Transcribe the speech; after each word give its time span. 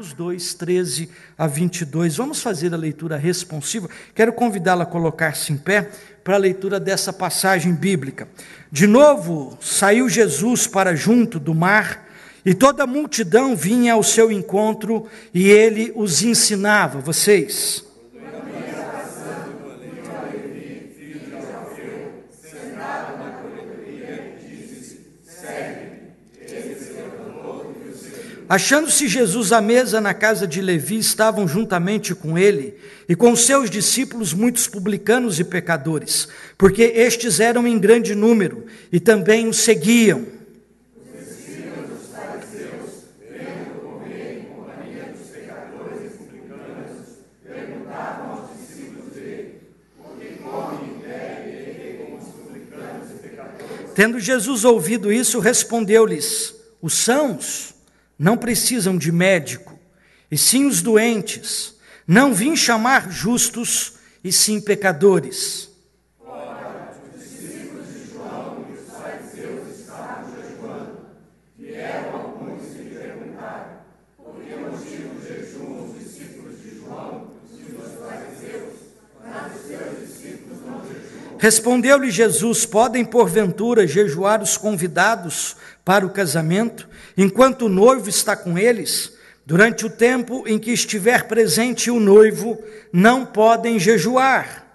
Marcos 0.00 0.14
2, 0.14 0.54
13 0.54 1.10
a 1.36 1.46
22. 1.46 2.16
Vamos 2.16 2.40
fazer 2.40 2.72
a 2.72 2.76
leitura 2.76 3.18
responsiva. 3.18 3.86
Quero 4.14 4.32
convidá-la 4.32 4.84
a 4.84 4.86
colocar-se 4.86 5.52
em 5.52 5.58
pé 5.58 5.90
para 6.24 6.36
a 6.36 6.38
leitura 6.38 6.80
dessa 6.80 7.12
passagem 7.12 7.74
bíblica. 7.74 8.26
De 8.72 8.86
novo, 8.86 9.58
saiu 9.60 10.08
Jesus 10.08 10.66
para 10.66 10.96
junto 10.96 11.38
do 11.38 11.54
mar, 11.54 12.08
e 12.46 12.54
toda 12.54 12.84
a 12.84 12.86
multidão 12.86 13.54
vinha 13.54 13.92
ao 13.92 14.02
seu 14.02 14.32
encontro, 14.32 15.06
e 15.34 15.50
ele 15.50 15.92
os 15.94 16.22
ensinava. 16.22 16.98
Vocês. 17.00 17.84
Achando-se 28.50 29.06
Jesus 29.06 29.52
à 29.52 29.60
mesa 29.60 30.00
na 30.00 30.12
casa 30.12 30.44
de 30.44 30.60
Levi, 30.60 30.98
estavam 30.98 31.46
juntamente 31.46 32.16
com 32.16 32.36
ele 32.36 32.74
e 33.08 33.14
com 33.14 33.36
seus 33.36 33.70
discípulos 33.70 34.34
muitos 34.34 34.66
publicanos 34.66 35.38
e 35.38 35.44
pecadores, 35.44 36.26
porque 36.58 36.82
estes 36.82 37.38
eram 37.38 37.64
em 37.64 37.78
grande 37.78 38.12
número 38.12 38.66
e 38.90 38.98
também 38.98 39.46
o 39.46 39.54
seguiam. 39.54 40.26
Tendo 53.94 54.18
Jesus 54.18 54.64
ouvido 54.64 55.12
isso, 55.12 55.38
respondeu-lhes: 55.38 56.52
Os 56.82 56.94
sãos 56.94 57.78
não 58.20 58.36
precisam 58.36 58.98
de 58.98 59.10
médico, 59.10 59.78
e 60.30 60.36
sim 60.36 60.66
os 60.66 60.82
doentes. 60.82 61.74
Não 62.06 62.34
vim 62.34 62.54
chamar 62.54 63.10
justos, 63.10 63.94
e 64.22 64.30
sim 64.30 64.60
pecadores. 64.60 65.70
Ora, 66.20 66.92
os 67.02 67.18
discípulos 67.18 67.86
de 67.88 68.12
João 68.12 68.66
e 68.68 68.72
os 68.74 68.94
fariseus 68.94 69.80
estavam 69.80 70.30
jejuando. 70.36 70.98
Vieram 71.58 72.14
alguns 72.14 72.62
e 72.74 72.82
lhe 72.82 72.94
perguntaram: 72.94 73.70
por 74.18 74.34
que 74.34 74.54
motivo 74.54 75.26
jejuam 75.26 75.90
os 75.90 75.98
discípulos 75.98 76.62
de 76.62 76.76
João 76.76 77.32
e 77.50 77.72
os 77.72 77.90
fariseus, 78.04 78.74
mas 79.24 79.56
os 79.56 79.62
seus 79.66 79.98
discípulos 80.06 80.58
não 80.66 80.82
jejuam? 80.86 81.29
Respondeu-lhe 81.40 82.10
Jesus: 82.10 82.66
Podem 82.66 83.02
porventura 83.02 83.86
jejuar 83.86 84.42
os 84.42 84.58
convidados 84.58 85.56
para 85.82 86.04
o 86.04 86.10
casamento? 86.10 86.86
enquanto 87.16 87.66
o 87.66 87.68
noivo 87.68 88.08
está 88.08 88.36
com 88.36 88.56
eles, 88.56 89.14
durante 89.44 89.84
o 89.84 89.90
tempo 89.90 90.44
em 90.46 90.58
que 90.58 90.70
estiver 90.70 91.26
presente 91.26 91.90
o 91.90 91.98
noivo, 91.98 92.58
não 92.92 93.26
podem 93.26 93.78
jejuar. 93.78 94.66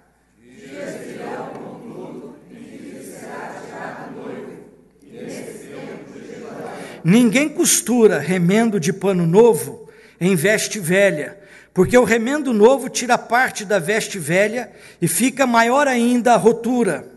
Ninguém 7.04 7.48
costura 7.48 8.18
remendo 8.18 8.80
de 8.80 8.92
pano 8.92 9.28
novo 9.28 9.88
em 10.20 10.36
veste 10.36 10.80
velha, 10.80 11.38
porque 11.76 11.98
o 11.98 12.06
remendo 12.06 12.54
novo 12.54 12.88
tira 12.88 13.18
parte 13.18 13.66
da 13.66 13.80
veste 13.80 14.18
velha 14.18 14.72
e 15.02 15.09
fica 15.09 15.45
maior 15.45 15.90
ainda 15.90 16.34
a 16.34 16.38
rotura. 16.38 17.12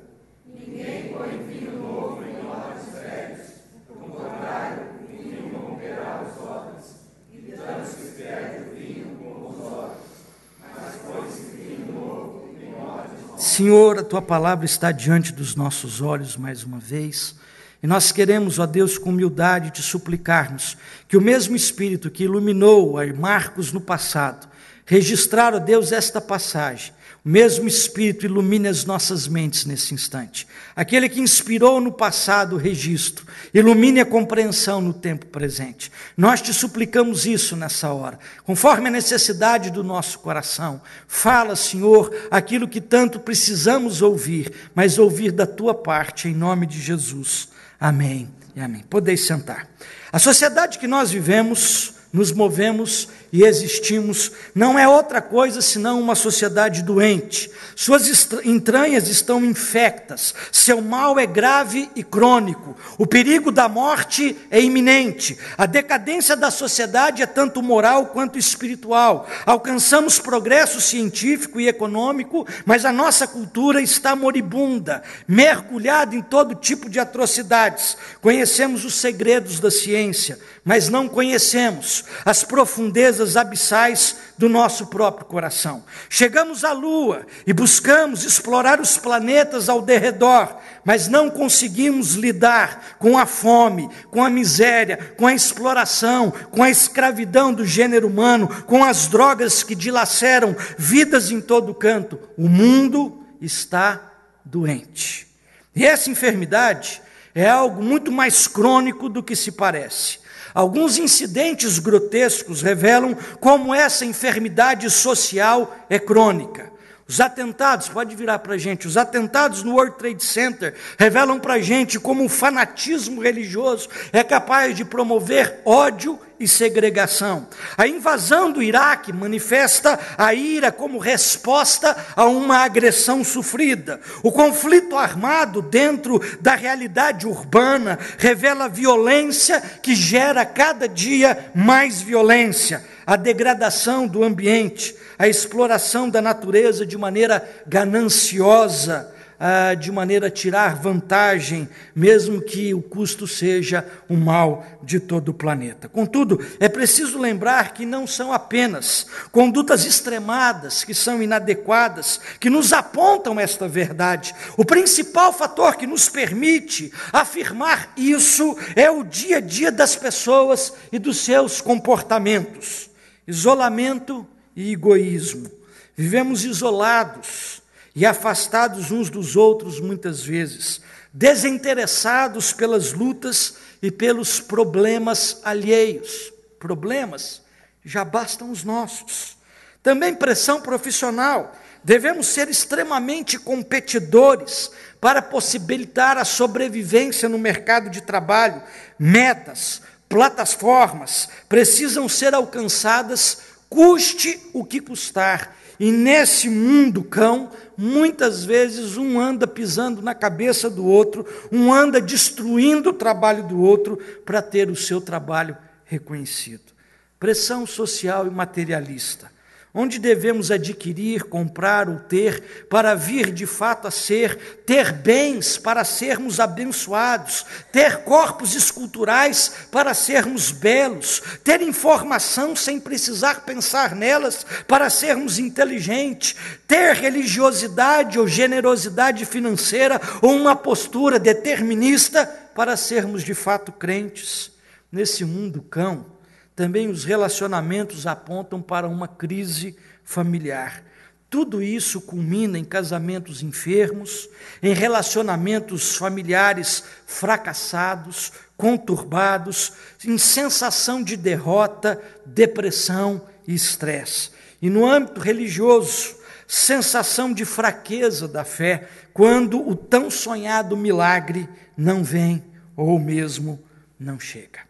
Senhor, 13.37 13.99
a 14.01 14.03
tua 14.03 14.21
palavra 14.21 14.65
está 14.65 14.91
diante 14.91 15.33
dos 15.33 15.55
nossos 15.55 16.01
olhos 16.01 16.37
mais 16.37 16.65
uma 16.65 16.79
vez. 16.79 17.37
E 17.81 17.87
nós 17.87 18.11
queremos, 18.11 18.59
ó 18.59 18.67
Deus, 18.67 18.99
com 18.99 19.11
humildade 19.11 19.71
te 19.71 19.83
suplicarmos 19.83 20.77
que 21.07 21.17
o 21.17 21.21
mesmo 21.21 21.55
Espírito 21.55 22.11
que 22.11 22.25
iluminou 22.25 22.99
a 22.99 23.07
Marcos 23.15 23.73
no 23.73 23.81
passado, 23.81 24.48
registrar, 24.89 25.55
ó 25.55 25.59
Deus, 25.59 25.93
esta 25.93 26.19
passagem, 26.19 26.95
o 27.23 27.29
mesmo 27.29 27.69
Espírito 27.69 28.25
ilumine 28.25 28.69
as 28.69 28.87
nossas 28.87 29.29
mentes 29.29 29.67
nesse 29.67 29.93
instante. 29.93 30.47
Aquele 30.75 31.11
que 31.11 31.21
inspirou 31.21 31.79
no 31.79 31.93
passado 31.93 32.57
o 32.57 32.59
registro, 32.59 33.27
ilumine 33.53 34.01
a 34.01 34.07
compreensão 34.07 34.81
no 34.81 34.95
tempo 34.95 35.27
presente. 35.27 35.93
Nós 36.17 36.41
te 36.41 36.55
suplicamos 36.55 37.27
isso 37.27 37.55
nessa 37.55 37.93
hora, 37.93 38.19
conforme 38.45 38.89
a 38.89 38.93
necessidade 38.93 39.71
do 39.71 39.85
nosso 39.85 40.21
coração. 40.21 40.81
Fala, 41.07 41.55
Senhor, 41.55 42.11
aquilo 42.31 42.67
que 42.67 42.81
tanto 42.81 43.21
precisamos 43.21 44.01
ouvir, 44.01 44.51
mas 44.75 44.99
ouvir 44.99 45.31
da 45.31 45.47
tua 45.47 45.75
parte, 45.75 46.29
em 46.29 46.35
nome 46.35 46.67
de 46.67 46.81
Jesus. 46.81 47.49
Amém 47.79 48.31
e 48.57 48.61
amém. 48.61 48.85
Podeis 48.89 49.27
sentar. 49.27 49.69
A 50.11 50.19
sociedade 50.19 50.79
que 50.79 50.87
nós 50.87 51.11
vivemos, 51.11 51.98
nos 52.13 52.33
movemos 52.33 53.09
e 53.31 53.45
existimos 53.45 54.33
não 54.55 54.79
é 54.79 54.89
outra 54.89 55.21
coisa 55.21 55.61
senão 55.61 56.01
uma 56.01 56.15
sociedade 56.15 56.83
doente. 56.83 57.51
Suas 57.77 58.29
entranhas 58.45 59.09
estão 59.09 59.45
infectas, 59.45 60.35
seu 60.51 60.81
mal 60.81 61.19
é 61.19 61.27
grave 61.27 61.91
e 61.95 62.03
crônico, 62.03 62.77
o 62.97 63.07
perigo 63.07 63.53
da 63.53 63.69
morte 63.69 64.37
é 64.51 64.61
iminente, 64.61 65.39
a 65.57 65.67
decadência 65.67 66.35
da 66.35 66.51
sociedade 66.51 67.23
é 67.23 67.27
tanto 67.27 67.63
moral 67.63 68.07
quanto 68.07 68.39
espiritual. 68.39 69.29
Alcançamos 69.45 70.19
progresso 70.19 70.81
científico 70.81 71.61
e 71.61 71.69
econômico, 71.69 72.47
mas 72.65 72.85
a 72.85 72.93
nossa 72.93 73.27
cultura 73.27 73.83
está 73.83 74.17
moribunda, 74.17 75.03
mergulhada 75.27 76.17
em 76.17 76.23
todo 76.23 76.55
tipo 76.55 76.89
de 76.89 76.99
atrocidades. 76.99 77.97
Conhecemos 78.23 78.85
os 78.85 78.95
segredos 78.95 79.61
da 79.61 79.71
ciência, 79.71 80.39
mas 80.65 80.89
não 80.89 81.07
conhecemos 81.09 81.98
as 82.25 82.45
profundezas 82.45 83.37
abissais 83.37 84.17
do 84.37 84.49
nosso 84.49 84.87
próprio 84.87 85.27
coração. 85.27 85.85
Chegamos 86.09 86.65
à 86.65 86.73
Lua 86.73 87.27
e 87.47 87.53
buscamos 87.53 88.25
explorar 88.25 88.81
os 88.81 88.97
planetas 88.97 89.69
ao 89.69 89.83
derredor, 89.83 90.57
mas 90.85 91.09
não 91.09 91.29
conseguimos 91.31 92.15
lidar 92.15 92.97
com 92.99 93.19
a 93.19 93.27
fome, 93.27 93.89
com 94.11 94.25
a 94.25 94.31
miséria, 94.31 95.15
com 95.17 95.27
a 95.27 95.35
exploração, 95.35 96.31
com 96.51 96.63
a 96.63 96.71
escravidão 96.71 97.53
do 97.53 97.65
gênero 97.65 98.07
humano, 98.07 98.49
com 98.65 98.85
as 98.85 99.07
drogas 99.07 99.63
que 99.63 99.75
dilaceram 99.75 100.57
vidas 100.77 101.31
em 101.31 101.41
todo 101.41 101.75
canto. 101.75 102.19
O 102.37 102.49
mundo 102.49 103.25
está 103.41 104.01
doente. 104.45 105.27
E 105.75 105.85
essa 105.85 106.11
enfermidade 106.11 107.03
é 107.35 107.49
algo 107.49 107.83
muito 107.83 108.11
mais 108.11 108.47
crônico 108.47 109.09
do 109.09 109.23
que 109.23 109.37
se 109.37 109.53
parece. 109.53 110.19
Alguns 110.55 110.99
incidentes 110.99 111.79
grotescos 111.79 112.63
revelam 112.63 113.17
como 113.41 113.75
essa 113.75 114.05
enfermidade 114.05 114.91
social 114.91 115.77
é 115.89 115.99
crônica. 115.99 116.68
Os 117.09 117.23
atentados, 117.23 117.89
pode 117.89 118.15
virar 118.15 118.39
para 118.41 118.53
a 118.53 118.59
gente, 118.59 118.87
os 118.87 118.99
atentados 118.99 119.63
no 119.63 119.77
World 119.77 119.97
Trade 119.97 120.23
Center 120.23 120.75
revelam 120.99 121.41
para 121.41 121.55
a 121.55 121.59
gente 121.59 121.99
como 121.99 122.23
o 122.23 122.29
fanatismo 122.29 123.23
religioso 123.23 123.89
é 124.13 124.23
capaz 124.23 124.77
de 124.77 124.85
promover 124.85 125.63
ódio 125.65 126.21
e 126.39 126.47
segregação. 126.47 127.49
A 127.79 127.89
invasão 127.89 128.53
do 128.53 128.63
Iraque 128.63 129.11
manifesta 129.11 129.99
a 130.19 130.35
ira 130.35 130.71
como 130.71 130.99
resposta 130.99 131.97
a 132.15 132.27
uma 132.27 132.59
agressão 132.59 133.25
sofrida. 133.25 133.99
O 134.23 134.31
conflito 134.31 134.95
armado 134.95 135.63
dentro 135.63 136.21
da 136.43 136.55
realidade 136.55 137.27
urbana 137.27 137.99
revela 138.19 138.69
violência 138.69 139.63
que 139.83 139.95
gera 139.95 140.45
cada 140.45 140.87
dia 140.87 141.51
mais 141.55 142.03
violência. 142.03 142.85
A 143.09 143.17
degradação 143.17 144.07
do 144.07 144.23
ambiente, 144.23 144.95
a 145.19 145.27
exploração 145.27 146.11
da 146.11 146.21
natureza 146.21 146.85
de 146.85 146.99
maneira 146.99 147.43
gananciosa, 147.67 149.11
ah, 149.41 149.73
de 149.73 149.91
maneira 149.91 150.27
a 150.27 150.31
tirar 150.31 150.77
vantagem, 150.77 151.67
mesmo 151.97 152.43
que 152.43 152.75
o 152.75 152.83
custo 152.83 153.27
seja 153.27 153.83
o 154.11 154.15
mal 154.15 154.63
de 154.83 155.01
todo 155.01 155.31
o 155.31 155.35
planeta. 155.35 155.89
Contudo, 155.89 156.39
é 156.61 156.69
preciso 156.69 157.19
lembrar 157.19 157.73
que 157.73 157.87
não 157.87 158.07
são 158.07 158.31
apenas 158.31 159.07
condutas 159.33 159.87
extremadas, 159.87 160.85
que 160.85 160.93
são 160.93 161.23
inadequadas, 161.23 162.21
que 162.39 162.51
nos 162.51 162.75
apontam 162.75 163.41
esta 163.41 163.67
verdade. 163.67 164.35
O 164.55 164.67
principal 164.67 165.33
fator 165.33 165.77
que 165.77 165.87
nos 165.87 166.11
permite 166.11 166.93
afirmar 167.11 167.91
isso 167.97 168.55
é 168.77 168.91
o 168.91 169.03
dia 169.03 169.39
a 169.39 169.41
dia 169.41 169.73
das 169.73 169.97
pessoas 169.97 170.75
e 170.93 170.99
dos 170.99 171.25
seus 171.25 171.63
comportamentos. 171.63 172.88
Isolamento 173.29 174.27
e 174.57 174.73
egoísmo. 174.73 175.51
Vivemos 175.95 176.47
isolados 176.47 177.61
e 177.95 178.07
afastados 178.07 178.91
uns 178.91 179.11
dos 179.11 179.37
outros 179.37 179.81
muitas 179.81 180.23
vezes, 180.23 180.81
desinteressados 181.13 182.55
pelas 182.55 182.95
lutas 182.95 183.57
e 183.83 183.91
pelos 183.91 184.41
problemas 184.41 185.43
alheios. 185.45 186.33
Problemas 186.59 187.43
já 187.85 188.03
bastam 188.03 188.51
os 188.51 188.65
nossos. 188.65 189.37
Também 189.83 190.15
pressão 190.15 190.63
profissional. 190.63 191.55
Devemos 191.85 192.29
ser 192.29 192.49
extremamente 192.49 193.39
competidores 193.39 194.71
para 195.01 195.21
possibilitar 195.21 196.17
a 196.17 196.25
sobrevivência 196.25 197.29
no 197.29 197.39
mercado 197.39 197.91
de 197.91 198.01
trabalho. 198.01 198.63
Metas, 198.99 199.83
plataformas 200.09 201.29
precisam 201.49 202.09
ser 202.09 202.35
alcançadas, 202.35 203.39
custe 203.69 204.41
o 204.53 204.65
que 204.65 204.81
custar. 204.81 205.57
E 205.79 205.93
nesse 205.93 206.49
mundo 206.49 207.05
cão, 207.05 207.51
muitas 207.77 208.45
vezes 208.45 208.97
um 208.97 209.21
anda 209.21 209.47
pisando 209.47 210.03
na 210.03 210.15
cabeça 210.15 210.69
do 210.69 210.85
outro, 210.85 211.25
um 211.53 211.73
anda 211.73 212.01
destruindo 212.01 212.91
o 212.91 212.95
trabalho 212.95 213.45
do 213.45 213.61
outro 213.61 213.97
para 214.25 214.43
ter 214.43 214.71
o 214.71 214.77
seu 214.77 215.01
trabalho 215.01 215.57
reconhecido. 215.85 216.73
Pressão 217.21 217.67
social 217.67 218.27
e 218.27 218.31
materialista 218.31 219.38
onde 219.81 220.01
devemos 220.01 220.51
adquirir, 220.51 221.23
comprar 221.23 221.89
ou 221.89 222.01
ter, 222.01 222.67
para 222.69 222.97
vir 222.97 223.31
de 223.31 223.47
fato 223.47 223.87
a 223.87 223.93
ser, 223.93 224.63
ter 224.67 224.91
bens 224.91 225.57
para 225.57 225.85
sermos 225.85 226.41
abençoados, 226.41 227.47
ter 227.71 227.99
corpos 227.99 228.57
esculturais 228.57 229.53
para 229.71 229.95
sermos 229.95 230.51
belos, 230.51 231.23
ter 231.45 231.63
informação 231.63 232.57
sem 232.57 232.81
precisar 232.81 233.43
pensar 233.43 233.95
nelas 233.95 234.45
para 234.67 234.91
sermos 234.91 235.39
inteligentes, 235.39 236.35
ter 236.67 236.97
religiosidade 236.97 238.19
ou 238.19 238.27
generosidade 238.27 239.25
financeira 239.25 240.01
ou 240.21 240.33
uma 240.33 240.57
postura 240.57 241.21
determinista 241.21 242.27
para 242.53 242.77
sermos 242.77 243.23
de 243.23 243.33
fato 243.33 243.71
crentes. 243.71 244.51
Nesse 244.91 245.25
mundo 245.25 245.63
cão, 245.63 246.18
também 246.59 246.89
os 246.89 247.05
relacionamentos 247.05 248.05
apontam 248.05 248.61
para 248.61 248.89
uma 248.89 249.07
crise 249.07 249.77
familiar. 250.03 250.83
Tudo 251.31 251.63
isso 251.63 252.01
culmina 252.01 252.59
em 252.59 252.65
casamentos 252.65 253.45
enfermos, 253.45 254.29
em 254.61 254.75
relacionamentos 254.75 255.95
familiares 255.95 256.83
fracassados, 257.07 258.33
conturbados, 258.57 259.73
em 260.05 260.19
sensação 260.19 261.01
de 261.01 261.17
derrota, 261.17 262.03
depressão 262.27 263.25
e 263.47 263.55
estresse. 263.55 264.33
E 264.61 264.69
no 264.69 264.85
âmbito 264.85 265.21
religioso, 265.21 266.17
sensação 266.45 267.33
de 267.33 267.45
fraqueza 267.45 268.27
da 268.27 268.43
fé, 268.43 268.89
quando 269.15 269.65
o 269.65 269.77
tão 269.77 270.11
sonhado 270.11 270.77
milagre 270.77 271.49
não 271.77 272.03
vem 272.03 272.43
ou 272.75 272.99
mesmo 272.99 273.63
não 273.97 274.19
chega. 274.19 274.68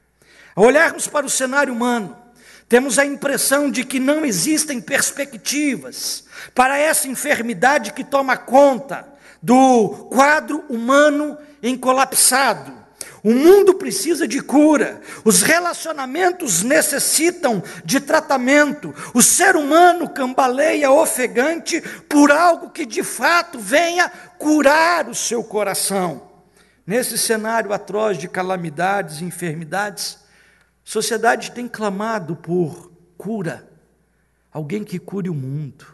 Ao 0.58 0.64
olharmos 0.64 1.06
para 1.06 1.24
o 1.24 1.30
cenário 1.30 1.72
humano, 1.72 2.16
temos 2.68 2.98
a 2.98 3.06
impressão 3.06 3.70
de 3.70 3.84
que 3.84 4.00
não 4.00 4.24
existem 4.24 4.80
perspectivas 4.80 6.24
para 6.52 6.76
essa 6.76 7.06
enfermidade 7.06 7.92
que 7.92 8.02
toma 8.02 8.36
conta 8.36 9.06
do 9.40 10.08
quadro 10.10 10.64
humano 10.68 11.38
encolapsado. 11.62 12.72
O 13.22 13.32
mundo 13.32 13.74
precisa 13.74 14.26
de 14.26 14.40
cura, 14.40 15.00
os 15.24 15.42
relacionamentos 15.42 16.64
necessitam 16.64 17.62
de 17.84 18.00
tratamento, 18.00 18.92
o 19.14 19.22
ser 19.22 19.54
humano 19.54 20.08
cambaleia 20.08 20.90
ofegante 20.90 21.80
por 22.08 22.32
algo 22.32 22.70
que 22.70 22.84
de 22.84 23.04
fato 23.04 23.60
venha 23.60 24.10
curar 24.36 25.08
o 25.08 25.14
seu 25.14 25.44
coração. 25.44 26.28
Nesse 26.84 27.16
cenário 27.16 27.72
atroz 27.72 28.18
de 28.18 28.26
calamidades 28.26 29.20
e 29.20 29.24
enfermidades, 29.24 30.26
sociedade 30.88 31.50
tem 31.50 31.68
clamado 31.68 32.34
por 32.34 32.90
cura, 33.18 33.70
alguém 34.50 34.82
que 34.82 34.98
cure 34.98 35.28
o 35.28 35.34
mundo. 35.34 35.86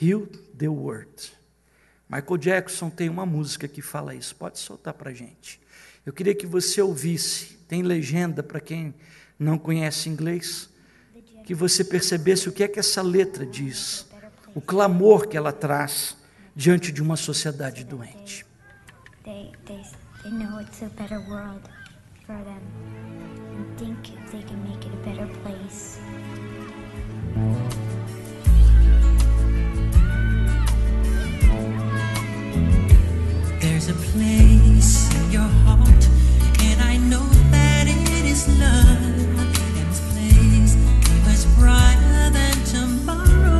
Heal 0.00 0.28
the 0.56 0.68
world. 0.68 1.32
Michael 2.08 2.38
Jackson 2.38 2.88
tem 2.88 3.08
uma 3.08 3.26
música 3.26 3.66
que 3.66 3.82
fala 3.82 4.14
isso, 4.14 4.36
pode 4.36 4.60
soltar 4.60 4.94
para 4.94 5.10
a 5.10 5.12
gente. 5.12 5.60
Eu 6.06 6.12
queria 6.12 6.32
que 6.32 6.46
você 6.46 6.80
ouvisse, 6.80 7.56
tem 7.66 7.82
legenda 7.82 8.40
para 8.40 8.60
quem 8.60 8.94
não 9.36 9.58
conhece 9.58 10.08
inglês, 10.08 10.70
que 11.44 11.52
você 11.52 11.82
percebesse 11.82 12.48
o 12.48 12.52
que 12.52 12.62
é 12.62 12.68
que 12.68 12.78
essa 12.78 13.02
letra 13.02 13.44
diz, 13.44 14.06
o 14.54 14.60
clamor 14.60 15.26
que 15.26 15.36
ela 15.36 15.52
traz 15.52 16.16
diante 16.54 16.92
de 16.92 17.02
uma 17.02 17.16
sociedade 17.16 17.82
doente. 17.82 18.46
They, 19.24 19.50
they, 19.66 19.82
they 20.22 20.30
know 20.30 20.60
it's 20.60 20.84
a 20.84 20.88
better 20.96 21.18
world 21.28 21.68
for 22.30 22.44
them 22.44 22.62
and 23.56 23.78
think 23.78 23.98
they 24.30 24.42
can 24.42 24.62
make 24.62 24.86
it 24.86 24.92
a 24.92 25.02
better 25.08 25.26
place. 25.42 25.98
There's 33.60 33.88
a 33.88 33.98
place 34.12 34.92
in 35.16 35.32
your 35.32 35.50
heart, 35.64 36.02
and 36.60 36.80
I 36.82 36.98
know 36.98 37.26
that 37.50 37.86
it 37.88 38.24
is 38.24 38.46
love. 38.60 39.18
And 39.40 39.88
this 39.88 40.00
place 40.12 40.74
is 40.74 41.46
much 41.46 41.58
brighter 41.58 42.30
than 42.30 42.56
tomorrow. 42.64 43.59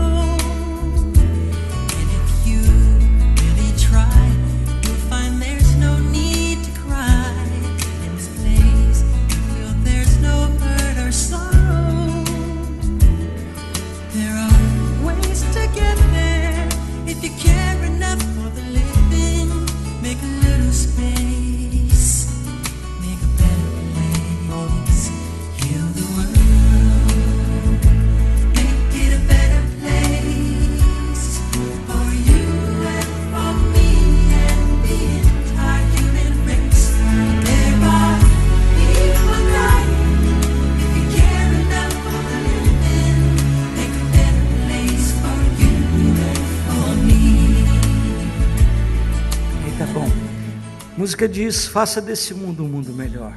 Música 51.11 51.29
diz: 51.29 51.67
faça 51.67 52.01
desse 52.01 52.33
mundo 52.33 52.63
um 52.63 52.69
mundo 52.69 52.93
melhor. 52.93 53.37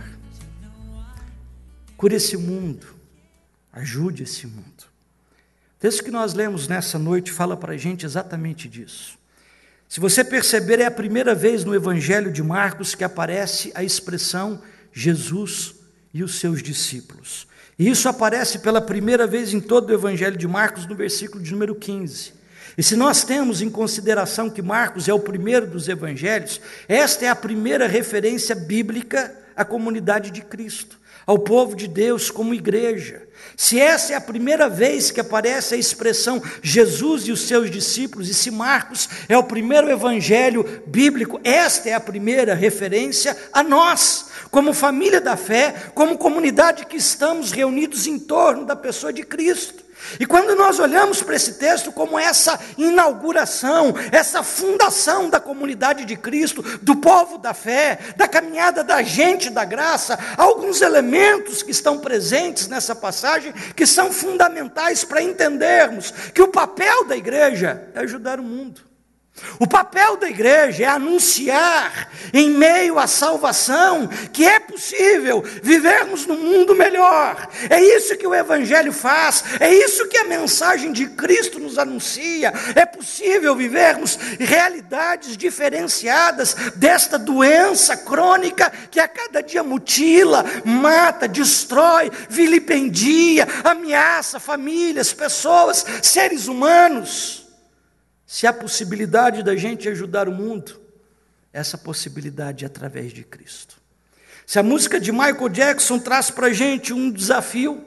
Cure 1.98 2.15
esse 2.15 2.38
mundo, 2.38 2.86
ajude 3.72 4.22
esse 4.22 4.46
mundo. 4.46 4.84
O 5.77 5.80
texto 5.80 6.03
que 6.03 6.12
nós 6.12 6.36
lemos 6.36 6.68
nessa 6.68 7.00
noite 7.00 7.32
fala 7.32 7.58
para 7.58 7.74
a 7.74 7.77
gente 7.77 8.06
exatamente 8.06 8.70
disso. 8.70 9.18
Se 9.89 10.00
você 10.00 10.24
perceber, 10.24 10.82
é 10.82 10.86
a 10.86 10.92
primeira 10.92 11.34
vez 11.34 11.65
no 11.65 11.74
Evangelho 11.74 12.32
de 12.32 12.44
Marcos 12.44 12.94
que 12.94 13.03
aparece 13.03 13.72
a 13.74 13.84
expressão 13.84 14.62
Jesus 14.92 15.74
e 16.13 16.24
os 16.24 16.36
seus 16.36 16.62
discípulos. 16.62 17.48
E 17.80 17.89
isso 17.89 18.08
aparece 18.08 18.60
pela 18.60 18.82
primeira 18.82 19.25
vez 19.25 19.51
em 19.51 19.60
todo 19.60 19.89
o 19.89 19.94
Evangelho 19.94 20.38
de 20.38 20.48
Marcos, 20.48 20.86
no 20.86 20.96
versículo 20.96 21.44
de 21.44 21.51
número 21.51 21.74
15. 21.74 22.34
E 22.77 22.82
se 22.82 22.96
nós 22.96 23.24
temos 23.24 23.62
em 23.62 23.70
consideração 23.70 24.50
que 24.50 24.62
Marcos 24.62 25.08
é 25.08 25.13
o 25.13 25.20
primeiro 25.20 25.68
dos 25.68 25.88
evangelhos, 25.88 26.60
esta 26.88 27.25
é 27.25 27.30
a 27.30 27.36
primeira 27.36 27.88
referência 27.88 28.56
bíblica 28.56 29.36
à 29.56 29.63
comunidade 29.63 30.32
de 30.32 30.42
Cristo, 30.42 31.00
ao 31.25 31.38
povo 31.38 31.75
de 31.75 31.88
Deus 31.88 32.32
como 32.32 32.53
igreja. 32.53 33.27
Se 33.56 33.80
essa 33.80 34.13
é 34.13 34.15
a 34.15 34.22
primeira 34.22 34.68
vez 34.68 35.12
que 35.12 35.20
aparece 35.20 35.75
a 35.75 35.77
expressão 35.77 36.42
Jesus 36.63 37.27
e 37.27 37.32
os 37.32 37.42
seus 37.42 37.70
discípulos, 37.70 38.27
e 38.27 38.34
se 38.34 38.50
Marcos 38.50 39.08
é 39.30 39.38
o 39.38 39.44
primeiro 39.44 39.92
evangelho 39.92 40.82
bíblico, 40.88 41.39
esta 41.44 41.89
é 41.89 41.94
a 41.94 42.00
primeira 42.00 42.56
referência 42.56 43.38
a 43.51 43.62
nós, 43.62 44.30
como 44.50 44.74
família 44.74 45.22
da 45.22 45.38
fé, 45.38 45.75
como 45.94 46.18
comunidade 46.18 46.88
que 46.88 46.98
estamos 46.98 47.51
reunidos 47.51 48.08
em 48.08 48.18
torno 48.18 48.65
da 48.65 48.75
pessoa 48.75 49.13
de 49.13 49.22
Cristo. 49.22 49.82
E 50.19 50.25
quando 50.25 50.55
nós 50.55 50.79
olhamos 50.79 51.22
para 51.22 51.36
esse 51.36 51.53
texto 51.53 51.91
como 51.91 52.17
essa 52.17 52.60
inauguração, 52.77 53.93
essa 54.12 54.43
fundação 54.43 55.29
da 55.29 55.39
comunidade 55.39 56.05
de 56.05 56.15
Cristo, 56.15 56.62
do 56.81 56.95
povo 56.95 57.38
da 57.38 57.53
fé, 57.53 58.00
da 58.15 58.27
caminhada 58.27 58.83
da 58.83 59.01
gente 59.01 59.50
da 59.50 59.65
graça, 59.65 60.17
há 60.38 60.43
alguns 60.43 60.81
elementos 60.81 61.63
que 61.63 61.72
estão 61.72 61.98
presentes 61.98 62.67
nessa 62.67 62.95
passagem 62.95 63.53
que 63.75 63.86
são 63.86 64.12
fundamentais 64.12 65.03
para 65.03 65.22
entendermos 65.22 66.12
que 66.33 66.41
o 66.41 66.48
papel 66.48 67.05
da 67.05 67.17
igreja 67.17 67.88
é 67.93 68.00
ajudar 68.00 68.39
o 68.39 68.43
mundo. 68.43 68.92
O 69.59 69.65
papel 69.65 70.15
da 70.17 70.29
igreja 70.29 70.83
é 70.83 70.87
anunciar, 70.87 72.09
em 72.31 72.51
meio 72.51 72.99
à 72.99 73.07
salvação, 73.07 74.07
que 74.31 74.45
é 74.45 74.59
possível 74.59 75.43
vivermos 75.63 76.27
num 76.27 76.37
mundo 76.37 76.75
melhor. 76.75 77.47
É 77.67 77.81
isso 77.81 78.15
que 78.15 78.27
o 78.27 78.35
Evangelho 78.35 78.93
faz, 78.93 79.43
é 79.59 79.73
isso 79.73 80.07
que 80.07 80.17
a 80.17 80.25
mensagem 80.25 80.91
de 80.91 81.07
Cristo 81.07 81.59
nos 81.59 81.79
anuncia. 81.79 82.53
É 82.75 82.85
possível 82.85 83.55
vivermos 83.55 84.19
realidades 84.39 85.35
diferenciadas 85.35 86.53
desta 86.75 87.17
doença 87.17 87.97
crônica 87.97 88.71
que 88.91 88.99
a 88.99 89.07
cada 89.07 89.41
dia 89.41 89.63
mutila, 89.63 90.45
mata, 90.63 91.27
destrói, 91.27 92.11
vilipendia, 92.29 93.47
ameaça 93.63 94.39
famílias, 94.39 95.11
pessoas, 95.11 95.83
seres 96.03 96.47
humanos. 96.47 97.42
Se 98.33 98.47
há 98.47 98.51
possibilidade 98.51 99.43
da 99.43 99.55
gente 99.55 99.87
ajudar 99.87 100.27
o 100.27 100.31
mundo, 100.31 100.81
essa 101.53 101.77
possibilidade 101.77 102.65
é 102.65 102.67
através 102.67 103.13
de 103.13 103.23
Cristo. 103.23 103.79
Se 104.43 104.57
a 104.57 104.63
música 104.63 104.99
de 104.99 105.11
Michael 105.11 105.49
Jackson 105.49 105.99
traz 105.99 106.31
para 106.31 106.47
a 106.47 106.51
gente 106.51 106.91
um 106.91 107.11
desafio, 107.11 107.85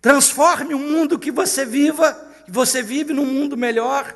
transforme 0.00 0.74
o 0.74 0.78
mundo 0.80 1.20
que 1.20 1.30
você 1.30 1.64
viva, 1.64 2.14
que 2.46 2.50
você 2.50 2.82
vive 2.82 3.12
num 3.12 3.26
mundo 3.26 3.56
melhor. 3.56 4.12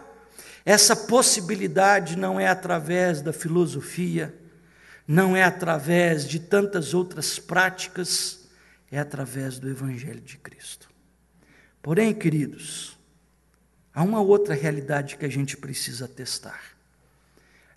Essa 0.64 0.96
possibilidade 0.96 2.18
não 2.18 2.40
é 2.40 2.48
através 2.48 3.22
da 3.22 3.32
filosofia, 3.32 4.34
não 5.06 5.36
é 5.36 5.44
através 5.44 6.26
de 6.26 6.40
tantas 6.40 6.94
outras 6.94 7.38
práticas, 7.38 8.40
é 8.90 8.98
através 8.98 9.60
do 9.60 9.70
Evangelho 9.70 10.20
de 10.20 10.36
Cristo. 10.36 10.90
Porém, 11.80 12.12
queridos, 12.12 12.91
Há 13.94 14.02
uma 14.02 14.20
outra 14.20 14.54
realidade 14.54 15.16
que 15.16 15.26
a 15.26 15.28
gente 15.28 15.56
precisa 15.56 16.08
testar. 16.08 16.62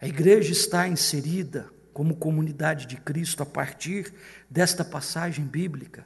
A 0.01 0.07
igreja 0.07 0.51
está 0.51 0.87
inserida 0.87 1.69
como 1.93 2.15
comunidade 2.15 2.85
de 2.85 2.97
Cristo 2.97 3.43
a 3.43 3.45
partir 3.45 4.13
desta 4.49 4.83
passagem 4.83 5.45
bíblica 5.45 6.05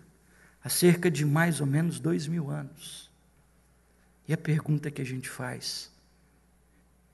há 0.64 0.70
cerca 0.70 1.10
de 1.10 1.26
mais 1.26 1.62
ou 1.62 1.68
menos 1.68 2.00
dois 2.00 2.28
mil 2.28 2.50
anos. 2.50 3.10
E 4.28 4.34
a 4.34 4.38
pergunta 4.38 4.92
que 4.92 5.02
a 5.02 5.06
gente 5.06 5.30
faz: 5.30 5.92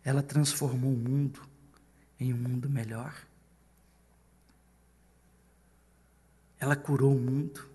ela 0.04 0.22
transformou 0.22 0.94
o 0.94 0.98
mundo 0.98 1.42
em 2.20 2.34
um 2.34 2.38
mundo 2.38 2.70
melhor? 2.70 3.16
Ela 6.60 6.76
curou 6.76 7.16
o 7.16 7.20
mundo? 7.20 7.70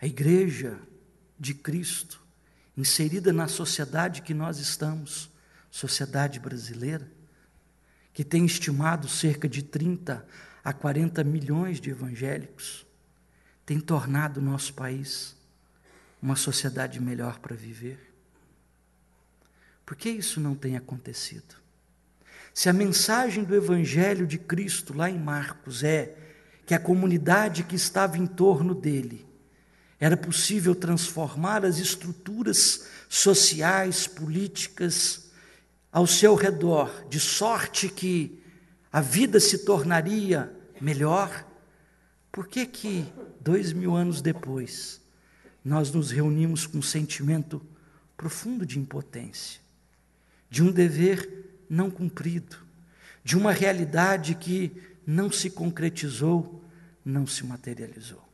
A 0.00 0.06
igreja 0.06 0.78
de 1.38 1.54
Cristo 1.54 2.22
inserida 2.78 3.32
na 3.32 3.48
sociedade 3.48 4.22
que 4.22 4.32
nós 4.32 4.60
estamos, 4.60 5.28
sociedade 5.68 6.38
brasileira, 6.38 7.10
que 8.12 8.22
tem 8.22 8.46
estimado 8.46 9.08
cerca 9.08 9.48
de 9.48 9.64
30 9.64 10.24
a 10.62 10.72
40 10.72 11.24
milhões 11.24 11.80
de 11.80 11.90
evangélicos, 11.90 12.86
tem 13.66 13.80
tornado 13.80 14.38
o 14.38 14.42
nosso 14.42 14.74
país 14.74 15.36
uma 16.22 16.36
sociedade 16.36 17.00
melhor 17.00 17.40
para 17.40 17.56
viver. 17.56 18.14
Por 19.84 19.96
que 19.96 20.08
isso 20.08 20.40
não 20.40 20.54
tem 20.54 20.76
acontecido? 20.76 21.56
Se 22.54 22.68
a 22.68 22.72
mensagem 22.72 23.42
do 23.42 23.56
Evangelho 23.56 24.24
de 24.26 24.38
Cristo 24.38 24.94
lá 24.94 25.10
em 25.10 25.18
Marcos 25.18 25.82
é 25.82 26.16
que 26.64 26.74
a 26.74 26.78
comunidade 26.78 27.64
que 27.64 27.74
estava 27.74 28.16
em 28.16 28.26
torno 28.26 28.72
dele 28.72 29.27
era 30.00 30.16
possível 30.16 30.74
transformar 30.74 31.64
as 31.64 31.78
estruturas 31.78 32.86
sociais, 33.08 34.06
políticas 34.06 35.30
ao 35.90 36.06
seu 36.06 36.34
redor, 36.34 37.06
de 37.08 37.18
sorte 37.18 37.88
que 37.88 38.40
a 38.92 39.00
vida 39.00 39.40
se 39.40 39.64
tornaria 39.64 40.52
melhor. 40.80 41.44
Por 42.30 42.46
que 42.46 42.64
que, 42.66 43.04
dois 43.40 43.72
mil 43.72 43.96
anos 43.96 44.22
depois, 44.22 45.00
nós 45.64 45.90
nos 45.90 46.10
reunimos 46.10 46.66
com 46.66 46.78
um 46.78 46.82
sentimento 46.82 47.60
profundo 48.16 48.64
de 48.64 48.78
impotência, 48.78 49.60
de 50.48 50.62
um 50.62 50.70
dever 50.70 51.64
não 51.68 51.90
cumprido, 51.90 52.56
de 53.24 53.36
uma 53.36 53.52
realidade 53.52 54.34
que 54.34 54.72
não 55.06 55.30
se 55.30 55.50
concretizou, 55.50 56.62
não 57.04 57.26
se 57.26 57.44
materializou? 57.44 58.27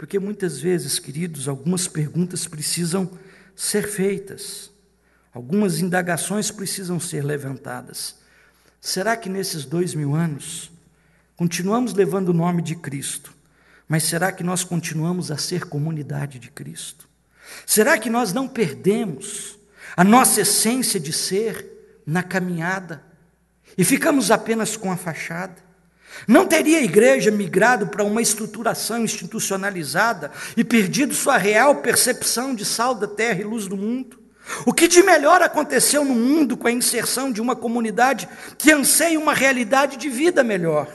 Porque 0.00 0.18
muitas 0.18 0.58
vezes, 0.58 0.98
queridos, 0.98 1.46
algumas 1.46 1.86
perguntas 1.86 2.46
precisam 2.46 3.18
ser 3.54 3.86
feitas, 3.86 4.70
algumas 5.30 5.80
indagações 5.80 6.50
precisam 6.50 6.98
ser 6.98 7.22
levantadas. 7.22 8.14
Será 8.80 9.14
que 9.14 9.28
nesses 9.28 9.66
dois 9.66 9.94
mil 9.94 10.14
anos 10.14 10.70
continuamos 11.36 11.92
levando 11.92 12.30
o 12.30 12.32
nome 12.32 12.62
de 12.62 12.74
Cristo, 12.76 13.34
mas 13.86 14.04
será 14.04 14.32
que 14.32 14.42
nós 14.42 14.64
continuamos 14.64 15.30
a 15.30 15.36
ser 15.36 15.66
comunidade 15.66 16.38
de 16.38 16.50
Cristo? 16.50 17.06
Será 17.66 17.98
que 17.98 18.08
nós 18.08 18.32
não 18.32 18.48
perdemos 18.48 19.58
a 19.94 20.02
nossa 20.02 20.40
essência 20.40 20.98
de 20.98 21.12
ser 21.12 22.00
na 22.06 22.22
caminhada 22.22 23.04
e 23.76 23.84
ficamos 23.84 24.30
apenas 24.30 24.78
com 24.78 24.90
a 24.90 24.96
fachada? 24.96 25.69
Não 26.26 26.46
teria 26.46 26.78
a 26.78 26.82
igreja 26.82 27.30
migrado 27.30 27.86
para 27.86 28.04
uma 28.04 28.22
estruturação 28.22 29.02
institucionalizada 29.04 30.30
e 30.56 30.64
perdido 30.64 31.14
sua 31.14 31.36
real 31.36 31.76
percepção 31.76 32.54
de 32.54 32.64
sal 32.64 32.94
da 32.94 33.06
terra 33.06 33.40
e 33.40 33.44
luz 33.44 33.66
do 33.66 33.76
mundo? 33.76 34.18
O 34.66 34.72
que 34.72 34.88
de 34.88 35.02
melhor 35.02 35.42
aconteceu 35.42 36.04
no 36.04 36.14
mundo 36.14 36.56
com 36.56 36.66
a 36.66 36.72
inserção 36.72 37.30
de 37.30 37.40
uma 37.40 37.54
comunidade 37.54 38.28
que 38.58 38.72
anseia 38.72 39.18
uma 39.18 39.34
realidade 39.34 39.96
de 39.96 40.08
vida 40.08 40.42
melhor? 40.42 40.88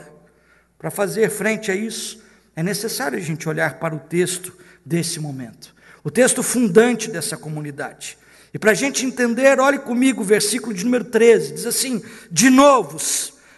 Para 0.78 0.90
fazer 0.90 1.30
frente 1.30 1.70
a 1.70 1.74
isso, 1.74 2.22
é 2.54 2.62
necessário 2.62 3.18
a 3.18 3.22
gente 3.22 3.48
olhar 3.48 3.78
para 3.78 3.94
o 3.94 3.98
texto 3.98 4.52
desse 4.84 5.18
momento, 5.18 5.74
o 6.04 6.10
texto 6.10 6.42
fundante 6.42 7.10
dessa 7.10 7.36
comunidade. 7.36 8.18
E 8.52 8.58
para 8.58 8.70
a 8.70 8.74
gente 8.74 9.04
entender, 9.04 9.58
olhe 9.58 9.78
comigo 9.78 10.22
o 10.22 10.24
versículo 10.24 10.72
de 10.72 10.84
número 10.84 11.04
13: 11.04 11.54
diz 11.54 11.66
assim: 11.66 12.02
De 12.30 12.48
novo, 12.48 12.98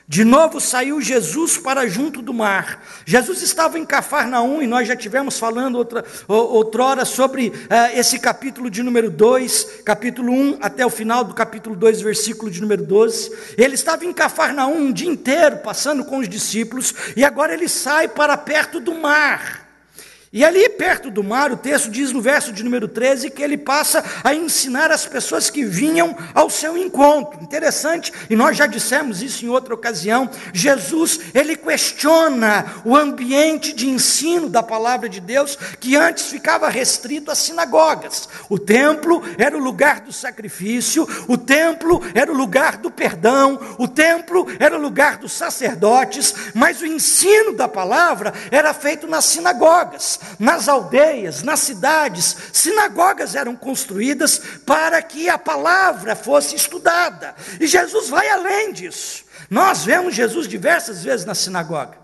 de 0.09 0.25
novo 0.25 0.59
saiu 0.59 1.03
Jesus 1.03 1.59
para 1.59 1.87
junto 1.87 2.23
do 2.23 2.33
mar. 2.33 2.83
Jesus 3.05 3.43
estava 3.43 3.79
em 3.79 3.85
Cafarnaum 3.85 4.63
e 4.63 4.67
nós 4.67 4.89
já 4.89 4.97
tivemos 4.97 5.39
falando 5.39 5.77
outra, 5.77 6.03
outrora 6.27 7.05
sobre 7.05 7.49
uh, 7.49 7.55
esse 7.95 8.19
capítulo 8.19 8.71
de 8.71 8.83
número 8.83 9.11
2, 9.11 9.83
capítulo 9.85 10.33
1 10.33 10.59
até 10.63 10.87
o 10.87 10.89
final 10.89 11.25
do 11.25 11.35
capítulo 11.35 11.77
2, 11.77 12.01
versículo 12.01 12.51
de 12.51 12.63
número 12.63 12.87
12. 12.87 13.55
Ele 13.59 13.75
estava 13.75 14.07
em 14.07 14.13
Cafarnaum 14.15 14.79
um 14.79 14.93
dia 14.93 15.11
inteiro, 15.11 15.59
passando 15.59 16.03
com 16.03 16.21
os 16.21 16.29
discípulos, 16.29 16.95
e 17.15 17.23
agora 17.23 17.53
ele 17.53 17.69
sai 17.69 18.09
para 18.09 18.35
perto 18.39 18.81
do 18.81 18.95
mar. 18.95 19.68
E 20.31 20.45
ali 20.45 20.69
perto 20.69 21.11
do 21.11 21.25
mar, 21.25 21.51
o 21.51 21.57
texto 21.57 21.91
diz 21.91 22.13
no 22.13 22.21
verso 22.21 22.53
de 22.53 22.63
número 22.63 22.87
13 22.87 23.31
que 23.31 23.43
ele 23.43 23.57
passa 23.57 24.05
a 24.23 24.35
ensinar 24.35 24.91
as 24.91 25.07
pessoas 25.07 25.49
que 25.49 25.65
vinham 25.65 26.15
ao 26.35 26.51
seu 26.51 26.77
encontro. 26.77 27.43
Interessante, 27.43 28.13
e 28.29 28.37
nós 28.37 28.55
já 28.55 28.67
dissemos 28.67 29.23
isso 29.23 29.47
em 29.47 29.49
outra 29.49 29.73
ocasião. 29.73 30.29
Jesus, 30.53 31.19
ele 31.33 31.57
questiona 31.57 32.67
o 32.85 32.95
ambiente 32.95 33.73
de 33.73 33.89
ensino 33.89 34.51
da 34.51 34.63
palavra 34.63 35.09
de 35.09 35.19
Deus 35.19 35.57
que 35.81 35.97
antes 35.97 36.27
ficava 36.27 36.69
restrito 36.69 37.31
às 37.31 37.39
sinagogas. 37.39 38.29
O 38.51 38.59
templo 38.59 39.23
era 39.39 39.57
o 39.57 39.61
lugar 39.61 40.01
do 40.01 40.13
sacrifício, 40.13 41.09
o 41.27 41.39
templo 41.39 42.03
era 42.15 42.31
o 42.31 42.37
lugar 42.37 42.77
do 42.77 42.91
perdão, 42.91 43.59
o 43.79 43.89
templo 43.89 44.47
era 44.59 44.77
o 44.77 44.81
lugar 44.81 45.17
dos 45.17 45.33
sacerdotes, 45.33 46.35
mas 46.53 46.83
o 46.83 46.87
ensino 46.87 47.55
da 47.55 47.67
palavra 47.67 48.35
era 48.51 48.75
feito 48.75 49.07
nas 49.07 49.25
sinagogas 49.25 50.18
nas 50.39 50.69
aldeias, 50.69 51.43
nas 51.43 51.61
cidades, 51.61 52.37
sinagogas 52.53 53.35
eram 53.35 53.55
construídas 53.55 54.41
para 54.65 55.01
que 55.03 55.29
a 55.29 55.39
palavra 55.39 56.17
fosse 56.17 56.57
estudada. 56.57 57.35
E 57.61 57.67
Jesus 57.67 58.09
vai 58.09 58.29
além 58.29 58.73
disso. 58.73 59.25
Nós 59.51 59.85
vemos 59.85 60.15
Jesus 60.15 60.47
diversas 60.47 61.03
vezes 61.03 61.25
na 61.25 61.35
sinagoga, 61.35 61.97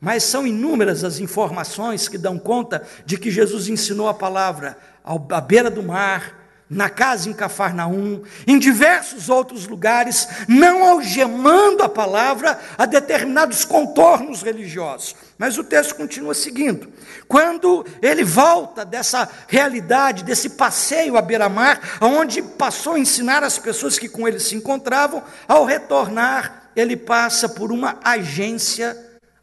mas 0.00 0.22
são 0.24 0.46
inúmeras 0.46 1.04
as 1.04 1.18
informações 1.18 2.08
que 2.08 2.18
dão 2.18 2.38
conta 2.38 2.86
de 3.04 3.16
que 3.16 3.30
Jesus 3.30 3.68
ensinou 3.68 4.08
a 4.08 4.14
palavra 4.14 4.76
à 5.04 5.40
beira 5.40 5.70
do 5.70 5.82
mar, 5.82 6.41
na 6.72 6.88
casa 6.88 7.28
em 7.28 7.34
Cafarnaum, 7.34 8.22
em 8.46 8.58
diversos 8.58 9.28
outros 9.28 9.66
lugares, 9.66 10.26
não 10.48 10.82
algemando 10.82 11.82
a 11.82 11.88
palavra 11.88 12.58
a 12.78 12.86
determinados 12.86 13.64
contornos 13.64 14.42
religiosos. 14.42 15.14
Mas 15.36 15.58
o 15.58 15.64
texto 15.64 15.94
continua 15.94 16.32
seguindo. 16.34 16.90
Quando 17.28 17.84
ele 18.00 18.24
volta 18.24 18.84
dessa 18.84 19.28
realidade, 19.46 20.24
desse 20.24 20.50
passeio 20.50 21.16
à 21.16 21.22
beira-mar, 21.22 21.98
onde 22.00 22.40
passou 22.40 22.94
a 22.94 22.98
ensinar 22.98 23.44
as 23.44 23.58
pessoas 23.58 23.98
que 23.98 24.08
com 24.08 24.26
ele 24.26 24.40
se 24.40 24.56
encontravam, 24.56 25.22
ao 25.46 25.66
retornar, 25.66 26.70
ele 26.74 26.96
passa 26.96 27.48
por 27.48 27.70
uma 27.70 27.98
agência 28.02 28.96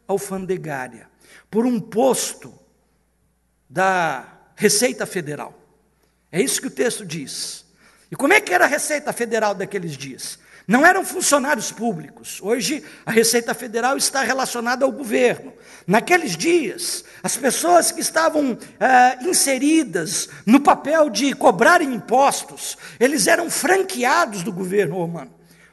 alfandegária, 0.08 1.08
por 1.48 1.64
um 1.64 1.78
posto 1.78 2.52
da 3.68 4.24
Receita 4.56 5.06
Federal. 5.06 5.59
É 6.32 6.40
isso 6.40 6.60
que 6.60 6.68
o 6.68 6.70
texto 6.70 7.04
diz. 7.04 7.64
E 8.10 8.16
como 8.16 8.32
é 8.32 8.40
que 8.40 8.52
era 8.52 8.64
a 8.64 8.68
Receita 8.68 9.12
Federal 9.12 9.54
daqueles 9.54 9.96
dias? 9.96 10.38
Não 10.66 10.86
eram 10.86 11.04
funcionários 11.04 11.72
públicos. 11.72 12.38
Hoje 12.40 12.84
a 13.04 13.10
Receita 13.10 13.54
Federal 13.54 13.96
está 13.96 14.22
relacionada 14.22 14.84
ao 14.84 14.92
governo. 14.92 15.52
Naqueles 15.86 16.36
dias, 16.36 17.04
as 17.22 17.36
pessoas 17.36 17.90
que 17.90 18.00
estavam 18.00 18.56
eh, 18.78 19.18
inseridas 19.22 20.28
no 20.46 20.60
papel 20.60 21.10
de 21.10 21.32
cobrarem 21.32 21.92
impostos, 21.92 22.78
eles 23.00 23.26
eram 23.26 23.50
franqueados 23.50 24.44
do 24.44 24.52
governo 24.52 24.96
romano. 24.96 25.32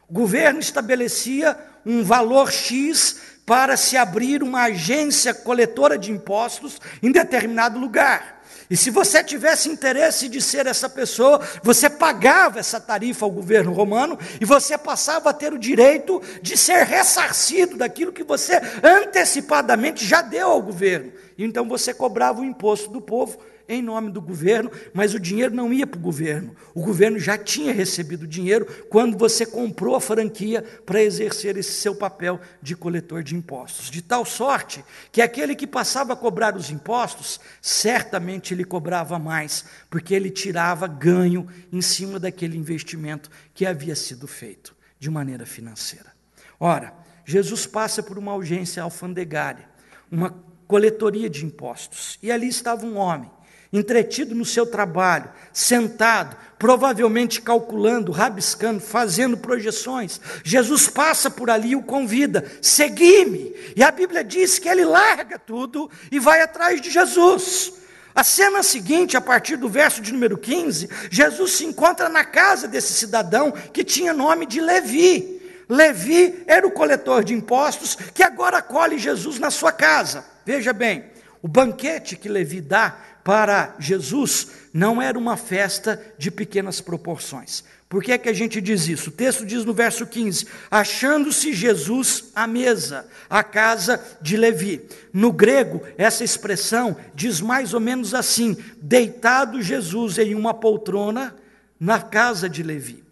O 0.10 0.14
governo 0.14 0.60
estabelecia 0.60 1.56
um 1.86 2.04
valor 2.04 2.52
X 2.52 3.20
para 3.46 3.78
se 3.78 3.96
abrir 3.96 4.42
uma 4.42 4.64
agência 4.64 5.34
coletora 5.34 5.98
de 5.98 6.12
impostos 6.12 6.82
em 7.04 7.12
determinado 7.12 7.78
lugar. 7.80 8.37
E 8.70 8.76
se 8.76 8.90
você 8.90 9.24
tivesse 9.24 9.70
interesse 9.70 10.28
de 10.28 10.42
ser 10.42 10.68
essa 10.68 10.90
pessoa, 10.90 11.40
você 11.64 11.90
pagava 11.90 12.60
essa 12.60 12.82
tarifa 12.82 13.26
ao 13.26 13.32
governo 13.32 13.72
romano 13.72 14.20
e 14.42 14.46
você 14.46 14.78
passava 14.78 15.30
a 15.30 15.34
ter 15.34 15.54
o 15.54 15.60
direito 15.60 16.22
de 16.42 16.58
ser 16.58 16.84
ressarcido 16.84 17.78
daquilo 17.78 18.12
que 18.12 18.24
você 18.24 18.60
antecipadamente 18.84 20.06
já 20.06 20.22
deu 20.22 20.50
ao 20.50 20.62
governo. 20.62 21.14
Então 21.38 21.68
você 21.68 21.94
cobrava 21.94 22.42
o 22.42 22.46
imposto 22.46 22.90
do 22.90 23.00
povo 23.00 23.40
em 23.68 23.82
nome 23.82 24.12
do 24.12 24.22
governo, 24.22 24.72
mas 24.94 25.14
o 25.14 25.20
dinheiro 25.20 25.54
não 25.54 25.74
ia 25.74 25.86
para 25.86 25.98
o 25.98 26.02
governo. 26.02 26.56
O 26.74 26.82
governo 26.82 27.20
já 27.20 27.38
tinha 27.38 27.74
recebido 27.74 28.24
o 28.24 28.28
dinheiro 28.28 28.66
quando 28.90 29.18
você 29.18 29.46
comprou 29.46 29.96
a 29.96 30.02
franquia 30.02 30.62
para 30.86 31.04
exercer 31.04 31.58
esse 31.58 31.74
seu 31.74 31.94
papel 31.94 32.40
de 32.62 32.76
coletor 32.76 33.24
de 33.24 33.36
impostos. 33.36 33.90
De 33.90 34.02
tal 34.02 34.26
sorte 34.26 34.84
que 35.12 35.22
aquele 35.22 35.56
que 35.56 35.68
passava 35.68 36.14
a 36.14 36.16
cobrar 36.16 36.56
os 36.56 36.70
impostos, 36.70 37.40
certamente 37.62 38.54
ele 38.54 38.64
cobrava 38.64 39.20
mais, 39.20 39.66
porque 39.90 40.14
ele 40.14 40.30
tirava 40.30 40.88
ganho 40.88 41.48
em 41.72 41.82
cima 41.82 42.20
daquele 42.20 42.58
investimento 42.58 43.30
que 43.54 43.66
havia 43.66 43.96
sido 43.96 44.28
feito 44.28 44.76
de 45.00 45.10
maneira 45.10 45.46
financeira. 45.46 46.16
Ora, 46.60 46.94
Jesus 47.26 47.66
passa 47.66 48.02
por 48.02 48.18
uma 48.18 48.34
urgência 48.34 48.82
alfandegária, 48.82 49.68
uma 50.10 50.34
coletoria 50.66 51.30
de 51.30 51.46
impostos, 51.46 52.18
e 52.22 52.32
ali 52.32 52.48
estava 52.48 52.86
um 52.86 52.98
homem 52.98 53.30
entretido 53.72 54.34
no 54.34 54.46
seu 54.46 54.66
trabalho, 54.66 55.30
sentado, 55.52 56.36
provavelmente 56.58 57.42
calculando, 57.42 58.12
rabiscando, 58.12 58.80
fazendo 58.80 59.38
projeções. 59.38 60.20
Jesus 60.44 60.88
passa 60.88 61.30
por 61.30 61.50
ali 61.50 61.70
e 61.70 61.76
o 61.76 61.84
convida: 61.84 62.46
segui-me. 62.62 63.54
E 63.76 63.84
a 63.84 63.92
Bíblia 63.92 64.24
diz 64.24 64.60
que 64.60 64.70
ele 64.70 64.86
larga 64.86 65.38
tudo 65.38 65.90
e 66.12 66.20
vai 66.20 66.42
atrás 66.42 66.82
de 66.82 66.90
Jesus. 66.90 67.74
A 68.16 68.24
cena 68.24 68.64
seguinte, 68.64 69.16
a 69.16 69.22
partir 69.22 69.58
do 69.58 69.70
verso 69.70 70.02
de 70.02 70.12
número 70.12 70.40
15, 70.40 70.90
Jesus 71.12 71.52
se 71.52 71.66
encontra 71.66 72.10
na 72.10 72.26
casa 72.26 72.68
desse 72.68 72.94
cidadão 72.94 73.52
que 73.52 73.84
tinha 73.84 74.12
nome 74.12 74.48
de 74.48 74.60
Levi. 74.60 75.38
Levi 75.70 76.44
era 76.48 76.66
o 76.66 76.72
coletor 76.72 77.24
de 77.24 77.36
impostos 77.36 77.96
que 77.96 78.24
agora 78.24 78.58
acolhe 78.58 78.98
Jesus 78.98 79.38
na 79.38 79.52
sua 79.52 79.72
casa. 79.72 80.26
Veja 80.44 80.74
bem, 80.74 81.06
o 81.44 81.48
banquete 81.48 82.16
que 82.16 82.28
Levi 82.28 82.60
dá 82.60 82.98
para 83.28 83.76
Jesus 83.78 84.48
não 84.74 85.02
era 85.02 85.20
uma 85.20 85.36
festa 85.36 86.02
de 86.18 86.32
pequenas 86.32 86.80
proporções. 86.80 87.62
Por 87.90 88.02
que 88.02 88.14
é 88.14 88.18
que 88.18 88.30
a 88.30 88.34
gente 88.34 88.62
diz 88.62 88.88
isso? 88.88 89.10
O 89.10 89.12
texto 89.12 89.46
diz 89.46 89.66
no 89.66 89.74
verso 89.74 90.08
15: 90.08 90.48
achando-se 90.72 91.52
Jesus 91.52 92.32
à 92.34 92.48
mesa, 92.48 93.06
à 93.30 93.44
casa 93.44 94.02
de 94.22 94.38
Levi. 94.38 94.82
No 95.12 95.34
grego, 95.34 95.82
essa 95.98 96.24
expressão 96.24 96.96
diz 97.14 97.42
mais 97.42 97.74
ou 97.74 97.82
menos 97.82 98.14
assim: 98.14 98.56
deitado 98.82 99.62
Jesus 99.62 100.18
em 100.18 100.34
uma 100.34 100.54
poltrona 100.54 101.36
na 101.78 102.00
casa 102.00 102.50
de 102.50 102.64
Levi. 102.64 103.04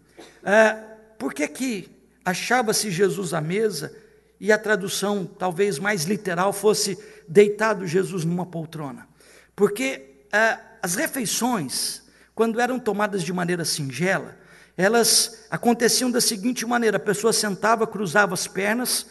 É, 0.42 0.78
por 1.18 1.34
que, 1.34 1.46
que 1.46 1.90
achava-se 2.24 2.90
Jesus 2.90 3.34
à 3.34 3.42
mesa 3.42 3.94
e 4.40 4.50
a 4.50 4.56
tradução 4.56 5.26
talvez 5.26 5.78
mais 5.78 6.04
literal 6.04 6.54
fosse 6.54 6.98
deitado 7.28 7.86
Jesus 7.86 8.24
numa 8.24 8.46
poltrona? 8.46 9.06
Porque 9.56 10.26
ah, 10.30 10.60
as 10.82 10.94
refeições, 10.94 12.02
quando 12.34 12.60
eram 12.60 12.78
tomadas 12.78 13.22
de 13.22 13.32
maneira 13.32 13.64
singela, 13.64 14.36
elas 14.76 15.46
aconteciam 15.50 16.10
da 16.10 16.20
seguinte 16.20 16.66
maneira: 16.66 16.98
a 16.98 17.00
pessoa 17.00 17.32
sentava, 17.32 17.86
cruzava 17.86 18.34
as 18.34 18.46
pernas 18.46 19.06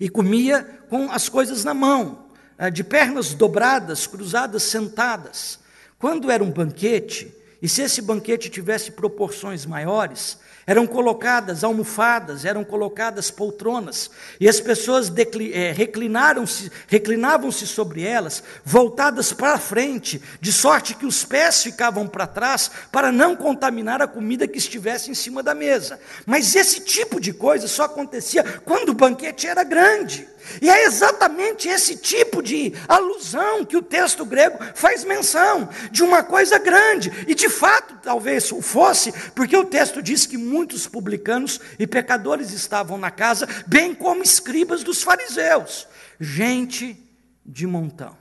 e 0.00 0.08
comia 0.08 0.80
com 0.88 1.10
as 1.10 1.28
coisas 1.28 1.62
na 1.62 1.74
mão, 1.74 2.30
ah, 2.56 2.70
de 2.70 2.82
pernas 2.82 3.34
dobradas, 3.34 4.06
cruzadas, 4.06 4.62
sentadas. 4.62 5.58
Quando 5.98 6.30
era 6.30 6.42
um 6.42 6.50
banquete, 6.50 7.32
e 7.60 7.68
se 7.68 7.82
esse 7.82 8.00
banquete 8.00 8.48
tivesse 8.48 8.92
proporções 8.92 9.66
maiores, 9.66 10.38
eram 10.66 10.86
colocadas 10.86 11.62
almofadas, 11.62 12.44
eram 12.44 12.64
colocadas 12.64 13.30
poltronas, 13.30 14.10
e 14.40 14.48
as 14.48 14.60
pessoas 14.60 15.12
é, 15.52 15.72
reclinaram-se, 15.72 16.70
reclinavam-se 16.86 17.66
sobre 17.66 18.02
elas, 18.02 18.42
voltadas 18.64 19.32
para 19.32 19.58
frente, 19.58 20.20
de 20.40 20.52
sorte 20.52 20.94
que 20.94 21.06
os 21.06 21.24
pés 21.24 21.62
ficavam 21.62 22.06
para 22.06 22.26
trás, 22.26 22.70
para 22.90 23.12
não 23.12 23.36
contaminar 23.36 24.00
a 24.00 24.06
comida 24.06 24.48
que 24.48 24.58
estivesse 24.58 25.10
em 25.10 25.14
cima 25.14 25.42
da 25.42 25.54
mesa. 25.54 26.00
Mas 26.26 26.54
esse 26.54 26.80
tipo 26.80 27.20
de 27.20 27.32
coisa 27.32 27.68
só 27.68 27.84
acontecia 27.84 28.42
quando 28.64 28.90
o 28.90 28.94
banquete 28.94 29.46
era 29.46 29.64
grande. 29.64 30.33
E 30.60 30.68
é 30.68 30.84
exatamente 30.84 31.68
esse 31.68 31.96
tipo 31.96 32.42
de 32.42 32.72
alusão 32.88 33.64
que 33.64 33.76
o 33.76 33.82
texto 33.82 34.24
grego 34.24 34.58
faz 34.74 35.04
menção, 35.04 35.68
de 35.90 36.02
uma 36.02 36.22
coisa 36.22 36.58
grande. 36.58 37.12
E 37.26 37.34
de 37.34 37.48
fato, 37.48 37.98
talvez 38.02 38.48
fosse, 38.62 39.12
porque 39.30 39.56
o 39.56 39.64
texto 39.64 40.02
diz 40.02 40.26
que 40.26 40.36
muitos 40.36 40.86
publicanos 40.86 41.60
e 41.78 41.86
pecadores 41.86 42.52
estavam 42.52 42.98
na 42.98 43.10
casa, 43.10 43.46
bem 43.66 43.94
como 43.94 44.22
escribas 44.22 44.82
dos 44.82 45.02
fariseus. 45.02 45.86
Gente 46.20 46.96
de 47.44 47.66
montão. 47.66 48.16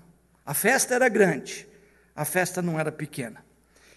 A 0.46 0.54
festa 0.54 0.94
era 0.94 1.08
grande, 1.08 1.68
a 2.16 2.26
festa 2.26 2.62
não 2.62 2.80
era 2.80 2.92
pequena. 2.92 3.44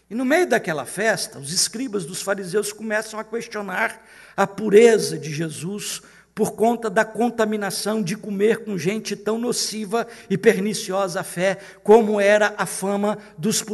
E 0.09 0.15
no 0.15 0.25
meio 0.25 0.47
daquela 0.47 0.87
festa, 0.87 1.39
os 1.39 1.53
escribas 1.53 2.05
dos 2.05 2.23
fariseus 2.23 2.73
começam 2.73 3.19
a 3.19 3.25
questionar 3.25 4.01
a 4.37 4.47
pureza 4.47 5.19
de 5.19 5.33
Jesus 5.33 6.01
por 6.37 6.53
conta 6.53 6.91
da 6.91 7.03
contaminação 7.03 8.03
de 8.03 8.15
comer 8.15 8.59
com 8.59 8.77
gente 8.77 9.17
tão 9.17 9.39
nociva 9.39 10.07
e 10.29 10.37
perniciosa 10.37 11.21
à 11.21 11.25
fé, 11.25 11.57
como 11.83 12.21
era 12.21 12.55
a 12.59 12.67
fama 12.67 13.17
dos, 13.39 13.65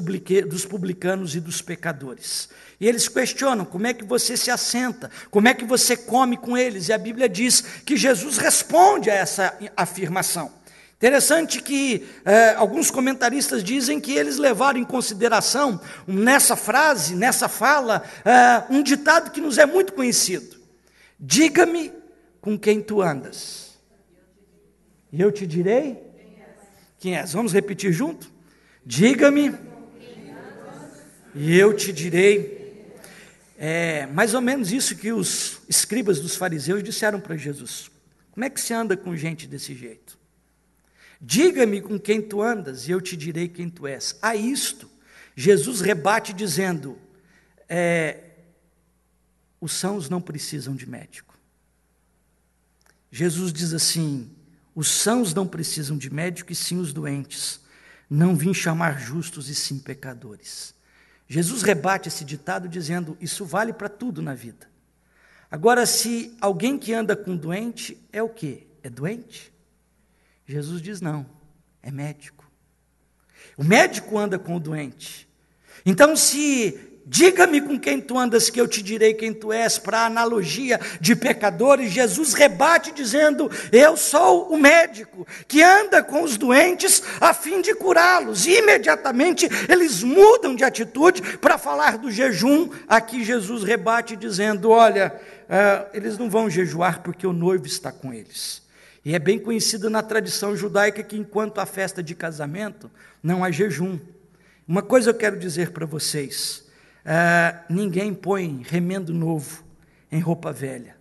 dos 0.47 0.65
publicanos 0.65 1.35
e 1.35 1.41
dos 1.41 1.61
pecadores. 1.61 2.49
E 2.79 2.87
eles 2.87 3.09
questionam 3.09 3.65
como 3.65 3.89
é 3.89 3.93
que 3.93 4.05
você 4.05 4.37
se 4.37 4.49
assenta, 4.49 5.11
como 5.29 5.49
é 5.49 5.55
que 5.55 5.65
você 5.65 5.97
come 5.97 6.37
com 6.37 6.57
eles, 6.57 6.87
e 6.87 6.93
a 6.93 6.99
Bíblia 6.99 7.29
diz 7.29 7.63
que 7.85 7.97
Jesus 7.97 8.39
responde 8.39 9.11
a 9.11 9.15
essa 9.15 9.59
afirmação. 9.77 10.53
Interessante 10.99 11.61
que 11.61 12.07
eh, 12.25 12.55
alguns 12.57 12.93
comentaristas 12.93 13.65
dizem 13.65 13.99
que 13.99 14.13
eles 14.13 14.39
levaram 14.39 14.79
em 14.79 14.85
consideração, 14.85 15.81
nessa 16.07 16.55
frase, 16.55 17.17
nessa 17.17 17.49
fala, 17.49 18.05
eh, 18.25 18.63
um 18.71 18.85
ditado 18.85 19.33
que 19.33 19.41
nos 19.41 19.59
é 19.59 19.67
muito 19.67 19.95
conhecido: 19.95 20.57
Diga-me 21.19 22.02
com 22.43 22.59
quem 22.59 22.83
tu 22.83 23.01
andas. 23.01 23.79
E 25.11 25.21
eu 25.21 25.31
te 25.33 25.47
direi 25.47 25.97
quem 26.99 27.17
és. 27.17 27.33
Vamos 27.33 27.53
repetir 27.53 27.93
junto? 27.93 28.31
Diga-me, 28.85 29.55
e 31.35 31.57
eu 31.57 31.75
te 31.75 31.93
direi. 31.93 32.61
É 33.57 34.07
mais 34.07 34.35
ou 34.35 34.41
menos 34.41 34.73
isso 34.73 34.97
que 34.97 35.13
os 35.13 35.61
escribas 35.69 36.19
dos 36.19 36.35
fariseus 36.35 36.83
disseram 36.83 37.21
para 37.21 37.37
Jesus. 37.37 37.91
Como 38.33 38.45
é 38.45 38.51
que 38.51 38.61
se 38.61 38.75
anda 38.75 38.97
com 38.97 39.17
gente 39.17 39.47
desse 39.47 39.73
jeito? 39.73 40.19
Diga-me 41.21 41.81
com 41.81 41.97
quem 41.97 42.21
tu 42.21 42.43
andas, 42.43 42.89
e 42.89 42.91
eu 42.91 43.01
te 43.01 43.17
direi 43.17 43.47
quem 43.47 43.71
tu 43.71 43.87
és. 43.87 44.19
A 44.21 44.35
isto, 44.35 44.91
Jesus 45.37 45.81
rebate 45.81 46.33
dizendo: 46.33 46.99
é, 47.69 48.31
os 49.61 49.73
sãos 49.73 50.09
não 50.09 50.21
precisam 50.21 50.75
de 50.75 50.89
médico. 50.89 51.32
Jesus 53.15 53.53
diz 53.53 53.75
assim: 53.75 54.31
os 54.75 54.89
sãos 54.89 55.35
não 55.35 55.47
precisam 55.47 55.99
de 55.99 56.11
médico 56.11 56.51
e 56.51 56.55
sim 56.55 56.79
os 56.79 56.95
doentes. 56.95 57.61
Não 58.09 58.35
vim 58.35 58.55
chamar 58.55 58.99
justos 58.99 59.51
e 59.51 59.55
sim 59.55 59.79
pecadores. 59.79 60.75
Jesus 61.29 61.63
rebate 61.63 62.09
esse 62.09 62.25
ditado 62.25 62.67
dizendo: 62.67 63.17
isso 63.21 63.45
vale 63.45 63.75
para 63.75 63.91
tudo 63.91 64.23
na 64.23 64.35
vida. 64.35 64.67
Agora, 65.51 65.85
se 65.85 66.35
alguém 66.41 66.79
que 66.79 66.95
anda 66.95 67.15
com 67.15 67.37
doente 67.37 68.03
é 68.11 68.23
o 68.23 68.29
quê? 68.31 68.67
É 68.83 68.89
doente? 68.89 69.53
Jesus 70.47 70.81
diz: 70.81 71.03
não, 71.03 71.27
é 71.83 71.91
médico. 71.91 72.51
O 73.59 73.65
médico 73.65 74.19
anda 74.19 74.39
com 74.39 74.57
o 74.57 74.61
doente. 74.61 75.29
Então, 75.85 76.17
se 76.17 76.92
Diga-me 77.05 77.61
com 77.61 77.79
quem 77.79 78.01
tu 78.01 78.17
andas, 78.17 78.49
que 78.49 78.61
eu 78.61 78.69
te 78.69 78.81
direi 78.81 79.13
quem 79.13 79.35
tu 79.35 79.53
és. 79.53 79.77
Para 79.77 80.01
a 80.01 80.07
analogia 80.07 80.81
de 81.01 81.17
pecadores, 81.17 81.91
Jesus 81.91 82.33
rebate 82.33 82.93
dizendo: 82.93 83.51
Eu 83.73 83.97
sou 83.97 84.53
o 84.53 84.57
médico 84.57 85.27
que 85.49 85.63
anda 85.63 86.03
com 86.03 86.23
os 86.23 86.37
doentes 86.37 87.03
a 87.21 87.35
fim 87.35 87.61
de 87.61 87.75
curá-los. 87.75 88.47
E 88.47 88.59
imediatamente 88.59 89.49
eles 89.69 90.03
mudam 90.03 90.55
de 90.55 90.63
atitude 90.63 91.39
para 91.39 91.59
falar 91.59 91.99
do 91.99 92.11
jejum. 92.11 92.71
Aqui 92.87 93.25
Jesus 93.25 93.65
rebate 93.65 94.15
dizendo: 94.15 94.71
Olha, 94.71 95.21
uh, 95.49 95.89
eles 95.93 96.17
não 96.17 96.31
vão 96.31 96.49
jejuar 96.49 97.03
porque 97.03 97.27
o 97.27 97.33
noivo 97.33 97.67
está 97.67 97.91
com 97.91 98.15
eles. 98.15 98.63
E 99.05 99.13
é 99.17 99.19
bem 99.19 99.41
conhecido 99.41 99.91
na 99.91 100.03
tradição 100.03 100.55
judaica 100.55 101.03
que 101.03 101.17
enquanto 101.17 101.59
há 101.59 101.67
festa 101.67 102.01
de 102.01 102.15
casamento, 102.15 102.89
não 103.21 103.43
há 103.43 103.51
jejum. 103.51 103.99
Uma 104.69 104.83
coisa 104.83 105.11
eu 105.11 105.15
quero 105.15 105.37
dizer 105.37 105.73
para 105.73 105.85
vocês 105.85 106.63
ah, 107.05 107.65
ninguém 107.69 108.15
põe 108.15 108.63
remendo 108.65 109.13
novo 109.13 109.65
em 110.11 110.21
roupa 110.21 110.53
velha, 110.53 110.97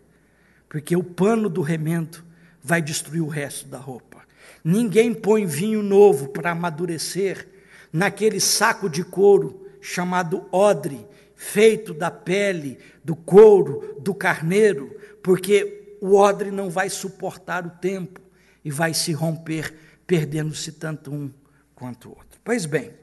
porque 0.68 0.96
o 0.96 1.04
pano 1.04 1.50
do 1.50 1.62
remendo 1.62 2.24
vai 2.64 2.82
destruir 2.82 3.22
o 3.22 3.28
resto 3.28 3.68
da 3.68 3.78
roupa. 3.78 4.22
Ninguém 4.64 5.14
põe 5.14 5.46
vinho 5.46 5.82
novo 5.82 6.30
para 6.30 6.52
amadurecer 6.52 7.48
naquele 7.92 8.40
saco 8.40 8.90
de 8.90 9.04
couro 9.04 9.68
chamado 9.82 10.48
odre, 10.52 11.06
feito 11.36 11.94
da 11.94 12.12
pele, 12.12 12.78
do 13.04 13.16
couro, 13.16 13.98
do 14.00 14.14
carneiro, 14.14 14.96
porque 15.24 15.98
o 16.00 16.16
odre 16.16 16.52
não 16.52 16.70
vai 16.70 16.90
suportar 16.90 17.66
o 17.66 17.72
tempo 17.72 18.22
e 18.64 18.70
vai 18.70 18.94
se 18.94 19.12
romper, 19.12 19.74
perdendo-se 20.06 20.72
tanto 20.72 21.12
um 21.12 21.32
quanto 21.74 22.10
o 22.10 22.12
outro. 22.12 22.40
Pois 22.44 22.66
bem, 22.66 22.94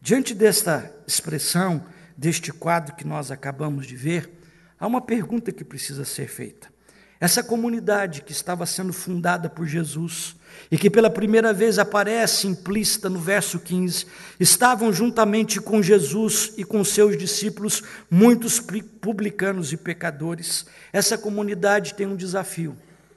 diante 0.00 0.34
desta 0.34 0.94
expressão, 1.06 1.82
deste 2.16 2.52
quadro 2.52 2.94
que 2.94 3.06
nós 3.06 3.30
acabamos 3.30 3.86
de 3.86 3.96
ver, 3.96 4.30
há 4.78 4.86
uma 4.86 5.00
pergunta 5.00 5.52
que 5.52 5.64
precisa 5.64 6.04
ser 6.04 6.28
feita. 6.28 6.74
Essa 7.18 7.42
comunidade 7.42 8.22
que 8.22 8.32
estava 8.32 8.66
sendo 8.66 8.92
fundada 8.92 9.48
por 9.48 9.66
Jesus 9.66 10.36
e 10.70 10.76
que 10.76 10.90
pela 10.90 11.08
primeira 11.08 11.52
vez 11.52 11.78
aparece 11.78 12.46
implícita 12.46 13.08
no 13.08 13.18
verso 13.18 13.58
15, 13.58 14.06
estavam 14.38 14.92
juntamente 14.92 15.58
com 15.60 15.82
Jesus 15.82 16.52
e 16.58 16.64
com 16.64 16.84
seus 16.84 17.16
discípulos 17.16 17.82
muitos 18.10 18.60
publicanos 19.00 19.72
e 19.72 19.78
pecadores. 19.78 20.66
Essa 20.92 21.16
comunidade 21.16 21.94
tem 21.94 22.06
um 22.06 22.16
desafio: 22.16 22.76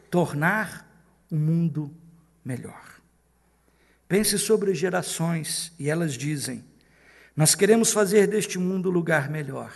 tornar 0.09 0.89
o 1.29 1.35
mundo 1.35 1.93
melhor. 2.43 2.99
Pense 4.07 4.39
sobre 4.39 4.73
gerações 4.73 5.73
e 5.77 5.89
elas 5.89 6.13
dizem: 6.13 6.63
nós 7.39 7.55
queremos 7.55 7.93
fazer 7.93 8.27
deste 8.27 8.59
mundo 8.59 8.89
um 8.89 8.91
lugar 8.91 9.29
melhor 9.29 9.71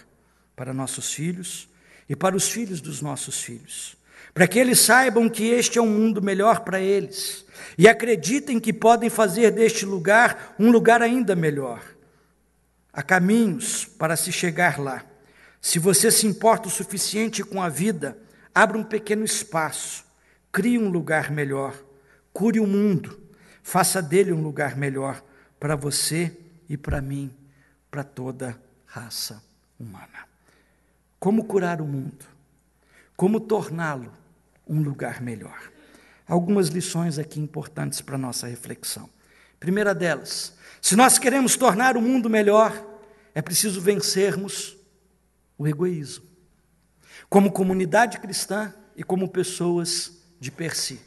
para 0.54 0.74
nossos 0.74 1.14
filhos 1.14 1.70
e 2.10 2.14
para 2.14 2.36
os 2.36 2.50
filhos 2.50 2.82
dos 2.82 3.02
nossos 3.02 3.42
filhos, 3.42 3.96
para 4.34 4.50
que 4.50 4.60
eles 4.60 4.82
saibam 4.82 5.30
que 5.30 5.46
este 5.46 5.80
é 5.80 5.82
um 5.82 5.88
mundo 5.88 6.22
melhor 6.22 6.66
para 6.66 6.82
eles 6.82 7.46
e 7.78 7.88
acreditem 7.88 8.60
que 8.60 8.74
podem 8.74 9.10
fazer 9.10 9.50
deste 9.50 9.86
lugar 9.86 10.54
um 10.60 10.72
lugar 10.72 11.02
ainda 11.02 11.38
melhor. 11.38 11.82
Há 12.92 13.02
caminhos 13.02 13.86
para 13.86 14.18
se 14.18 14.30
chegar 14.30 14.78
lá. 14.78 15.06
Se 15.62 15.80
você 15.80 16.12
se 16.12 16.28
importa 16.28 16.68
o 16.68 16.70
suficiente 16.70 17.46
com 17.46 17.62
a 17.62 17.70
vida, 17.70 18.18
abra 18.54 18.78
um 18.78 18.84
pequeno 18.84 19.24
espaço, 19.24 20.04
crie 20.52 20.78
um 20.78 20.90
lugar 20.90 21.32
melhor, 21.32 21.74
cure 22.34 22.60
o 22.60 22.68
mundo, 22.68 23.18
faça 23.64 24.02
dele 24.02 24.34
um 24.34 24.44
lugar 24.44 24.76
melhor 24.76 25.24
para 25.58 25.78
você 25.78 26.36
e 26.68 26.76
para 26.76 27.02
mim 27.02 27.34
para 27.94 28.04
toda 28.04 28.60
raça 28.88 29.40
humana. 29.80 30.28
Como 31.20 31.46
curar 31.46 31.80
o 31.80 31.86
mundo? 31.86 32.26
Como 33.16 33.40
torná-lo 33.40 34.12
um 34.68 34.82
lugar 34.82 35.22
melhor? 35.22 35.72
Algumas 36.28 36.70
lições 36.70 37.20
aqui 37.20 37.40
importantes 37.40 38.02
para 38.02 38.18
nossa 38.18 38.48
reflexão. 38.48 39.08
Primeira 39.60 39.94
delas, 39.94 40.56
se 40.82 40.96
nós 40.96 41.20
queremos 41.20 41.56
tornar 41.56 41.96
o 41.96 42.02
mundo 42.02 42.32
melhor, 42.32 42.74
é 43.36 43.44
preciso 43.44 43.80
vencermos 43.80 44.76
o 45.56 45.68
egoísmo. 45.68 46.26
Como 47.30 47.52
comunidade 47.52 48.20
cristã 48.20 48.74
e 48.96 49.04
como 49.04 49.30
pessoas 49.30 50.14
de 50.40 50.50
per 50.50 50.76
si. 50.76 51.00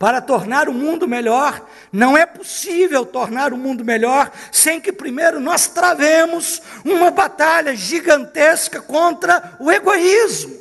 Para 0.00 0.22
tornar 0.22 0.66
o 0.66 0.72
mundo 0.72 1.06
melhor, 1.06 1.62
não 1.92 2.16
é 2.16 2.24
possível 2.24 3.04
tornar 3.04 3.52
o 3.52 3.58
mundo 3.58 3.84
melhor 3.84 4.32
sem 4.50 4.80
que 4.80 4.90
primeiro 4.90 5.38
nós 5.38 5.66
travemos 5.66 6.62
uma 6.82 7.10
batalha 7.10 7.76
gigantesca 7.76 8.80
contra 8.80 9.58
o 9.60 9.70
egoísmo. 9.70 10.59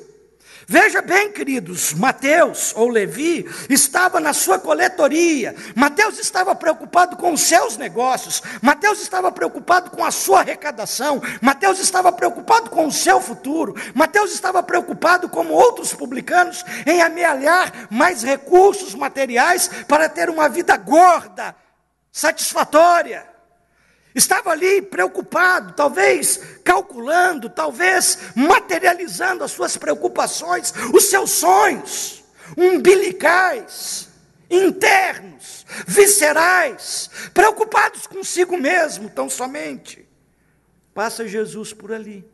Veja 0.71 1.01
bem, 1.01 1.31
queridos, 1.31 1.95
Mateus 1.95 2.75
ou 2.75 2.89
Levi 2.89 3.43
estava 3.67 4.19
na 4.19 4.33
sua 4.33 4.59
coletoria, 4.59 5.55
Mateus 5.73 6.19
estava 6.19 6.53
preocupado 6.53 7.17
com 7.17 7.33
os 7.33 7.41
seus 7.41 7.75
negócios, 7.75 8.43
Mateus 8.61 9.01
estava 9.01 9.31
preocupado 9.31 9.89
com 9.89 10.05
a 10.05 10.11
sua 10.11 10.41
arrecadação, 10.41 11.19
Mateus 11.41 11.79
estava 11.79 12.11
preocupado 12.11 12.69
com 12.69 12.85
o 12.85 12.91
seu 12.91 13.19
futuro, 13.19 13.73
Mateus 13.95 14.31
estava 14.31 14.61
preocupado, 14.61 15.27
como 15.27 15.55
outros 15.55 15.91
publicanos, 15.91 16.63
em 16.85 17.01
amealhar 17.01 17.87
mais 17.89 18.21
recursos 18.21 18.93
materiais 18.93 19.71
para 19.87 20.07
ter 20.07 20.29
uma 20.29 20.47
vida 20.47 20.77
gorda, 20.77 21.55
satisfatória. 22.11 23.38
Estava 24.13 24.51
ali 24.51 24.81
preocupado, 24.81 25.73
talvez 25.73 26.37
calculando, 26.63 27.49
talvez 27.49 28.17
materializando 28.35 29.43
as 29.43 29.51
suas 29.51 29.77
preocupações, 29.77 30.73
os 30.93 31.05
seus 31.05 31.29
sonhos 31.31 32.23
umbilicais, 32.57 34.09
internos, 34.49 35.65
viscerais, 35.85 37.09
preocupados 37.33 38.07
consigo 38.07 38.57
mesmo, 38.57 39.09
tão 39.09 39.29
somente. 39.29 40.07
Passa 40.93 41.27
Jesus 41.27 41.71
por 41.71 41.91
ali. 41.93 42.27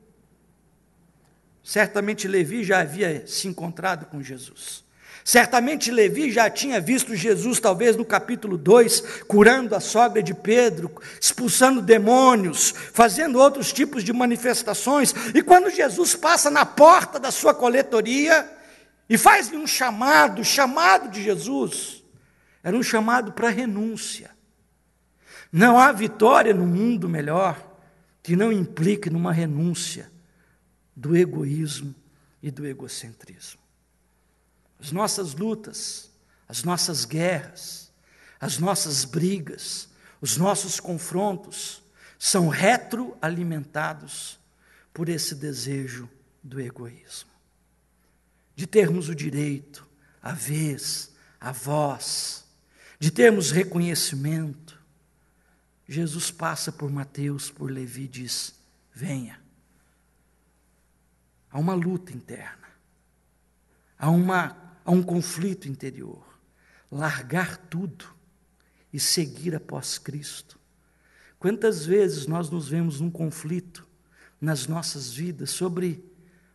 Certamente 1.62 2.28
Levi 2.28 2.64
já 2.64 2.80
havia 2.80 3.28
se 3.28 3.48
encontrado 3.48 4.06
com 4.06 4.22
Jesus. 4.22 4.85
Certamente 5.28 5.90
Levi 5.90 6.32
já 6.32 6.52
tinha 6.52 6.80
visto 6.80 7.16
Jesus, 7.16 7.60
talvez 7.60 7.96
no 7.96 8.06
capítulo 8.06 8.60
2, 8.60 9.24
curando 9.28 9.76
a 9.76 9.80
sogra 9.80 10.22
de 10.22 10.36
Pedro, 10.36 10.92
expulsando 11.20 11.82
demônios, 11.82 12.72
fazendo 12.94 13.40
outros 13.40 13.74
tipos 13.74 14.04
de 14.04 14.14
manifestações. 14.14 15.16
E 15.34 15.42
quando 15.42 15.72
Jesus 15.72 16.14
passa 16.14 16.52
na 16.52 16.64
porta 16.64 17.20
da 17.20 17.32
sua 17.32 17.56
coletoria 17.56 18.48
e 19.10 19.18
faz-lhe 19.18 19.58
um 19.58 19.66
chamado, 19.66 20.44
chamado 20.44 21.10
de 21.10 21.24
Jesus, 21.24 22.04
era 22.64 22.78
um 22.78 22.84
chamado 22.84 23.34
para 23.34 23.50
renúncia. 23.50 24.30
Não 25.52 25.80
há 25.80 25.92
vitória 25.92 26.54
no 26.54 26.68
mundo 26.68 27.10
melhor 27.10 27.60
que 28.22 28.36
não 28.36 28.52
implique 28.52 29.10
numa 29.10 29.34
renúncia 29.34 30.08
do 30.96 31.18
egoísmo 31.18 31.96
e 32.44 32.52
do 32.52 32.64
egocentrismo. 32.64 33.65
As 34.86 34.92
nossas 34.92 35.34
lutas, 35.34 36.12
as 36.48 36.64
nossas 36.64 37.06
guerras, 37.06 37.92
as 38.40 38.60
nossas 38.60 39.04
brigas, 39.04 39.90
os 40.22 40.38
nossos 40.38 40.80
confrontos 40.80 41.82
são 42.20 42.50
retroalimentados 42.50 44.38
por 44.94 45.10
esse 45.10 45.34
desejo 45.34 46.08
do 46.44 46.62
egoísmo. 46.62 47.32
De 48.56 48.68
termos 48.68 49.10
o 49.10 49.16
direito, 49.16 49.88
a 50.22 50.34
vez, 50.34 51.16
a 51.42 51.52
voz, 51.52 52.46
de 53.00 53.10
termos 53.10 53.50
reconhecimento. 53.50 54.80
Jesus 55.88 56.30
passa 56.30 56.72
por 56.72 56.92
Mateus, 56.92 57.50
por 57.50 57.72
Levi 57.72 58.04
e 58.04 58.08
diz: 58.08 58.54
venha. 58.94 59.42
Há 61.50 61.58
uma 61.58 61.74
luta 61.74 62.14
interna, 62.14 62.68
há 63.98 64.12
uma 64.12 64.65
a 64.86 64.92
um 64.92 65.02
conflito 65.02 65.68
interior, 65.68 66.24
largar 66.92 67.58
tudo 67.58 68.06
e 68.94 69.00
seguir 69.00 69.56
após 69.56 69.98
Cristo. 69.98 70.60
Quantas 71.40 71.86
vezes 71.86 72.28
nós 72.28 72.50
nos 72.50 72.70
vemos 72.70 73.02
num 73.02 73.10
conflito 73.12 73.86
nas 74.40 74.68
nossas 74.68 75.12
vidas 75.12 75.50
sobre 75.50 76.04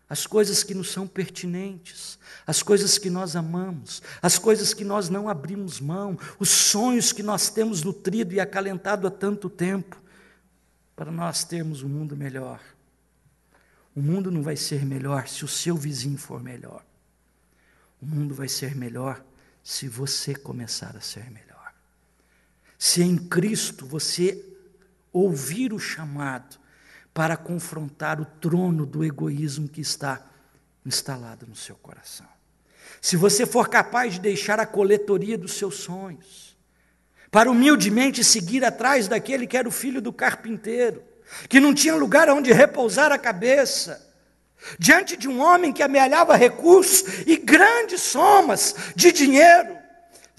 as 0.08 0.26
coisas 0.26 0.64
que 0.64 0.74
nos 0.74 0.90
são 0.90 1.06
pertinentes, 1.06 2.18
as 2.46 2.62
coisas 2.62 2.98
que 2.98 3.08
nós 3.08 3.36
amamos, 3.36 4.02
as 4.20 4.38
coisas 4.38 4.74
que 4.74 4.84
nós 4.84 5.08
não 5.08 5.28
abrimos 5.28 5.80
mão, 5.80 6.18
os 6.38 6.48
sonhos 6.48 7.12
que 7.12 7.22
nós 7.22 7.50
temos 7.50 7.82
nutrido 7.82 8.34
e 8.34 8.40
acalentado 8.40 9.06
há 9.06 9.10
tanto 9.10 9.48
tempo, 9.48 10.00
para 10.96 11.12
nós 11.12 11.44
termos 11.44 11.82
um 11.82 11.88
mundo 11.88 12.16
melhor. 12.16 12.60
O 13.94 14.02
mundo 14.02 14.30
não 14.30 14.42
vai 14.42 14.56
ser 14.56 14.84
melhor 14.84 15.28
se 15.28 15.44
o 15.44 15.48
seu 15.48 15.76
vizinho 15.76 16.18
for 16.18 16.42
melhor. 16.42 16.84
O 18.00 18.06
mundo 18.06 18.34
vai 18.34 18.48
ser 18.48 18.74
melhor 18.74 19.22
se 19.62 19.88
você 19.88 20.34
começar 20.34 20.96
a 20.96 21.00
ser 21.00 21.30
melhor. 21.30 21.74
Se 22.78 23.02
em 23.02 23.16
Cristo 23.16 23.86
você 23.86 24.44
ouvir 25.12 25.72
o 25.72 25.78
chamado 25.78 26.58
para 27.12 27.36
confrontar 27.36 28.20
o 28.20 28.24
trono 28.24 28.86
do 28.86 29.04
egoísmo 29.04 29.68
que 29.68 29.80
está 29.80 30.24
instalado 30.84 31.46
no 31.46 31.56
seu 31.56 31.76
coração. 31.76 32.26
Se 33.00 33.16
você 33.16 33.44
for 33.44 33.68
capaz 33.68 34.14
de 34.14 34.20
deixar 34.20 34.58
a 34.60 34.66
coletoria 34.66 35.36
dos 35.36 35.54
seus 35.54 35.76
sonhos, 35.76 36.56
para 37.30 37.50
humildemente 37.50 38.24
seguir 38.24 38.64
atrás 38.64 39.06
daquele 39.06 39.46
que 39.46 39.56
era 39.56 39.68
o 39.68 39.72
filho 39.72 40.00
do 40.00 40.12
carpinteiro, 40.12 41.02
que 41.48 41.60
não 41.60 41.72
tinha 41.72 41.94
lugar 41.94 42.28
onde 42.28 42.52
repousar 42.52 43.12
a 43.12 43.18
cabeça, 43.18 44.10
diante 44.79 45.16
de 45.16 45.29
um 45.29 45.40
homem 45.40 45.73
que 45.73 45.83
amealhava 45.83 46.37
recursos 46.37 47.23
e 47.27 47.37
grandes 47.37 48.03
somas 48.03 48.75
de 48.94 49.12
dinheiro, 49.12 49.81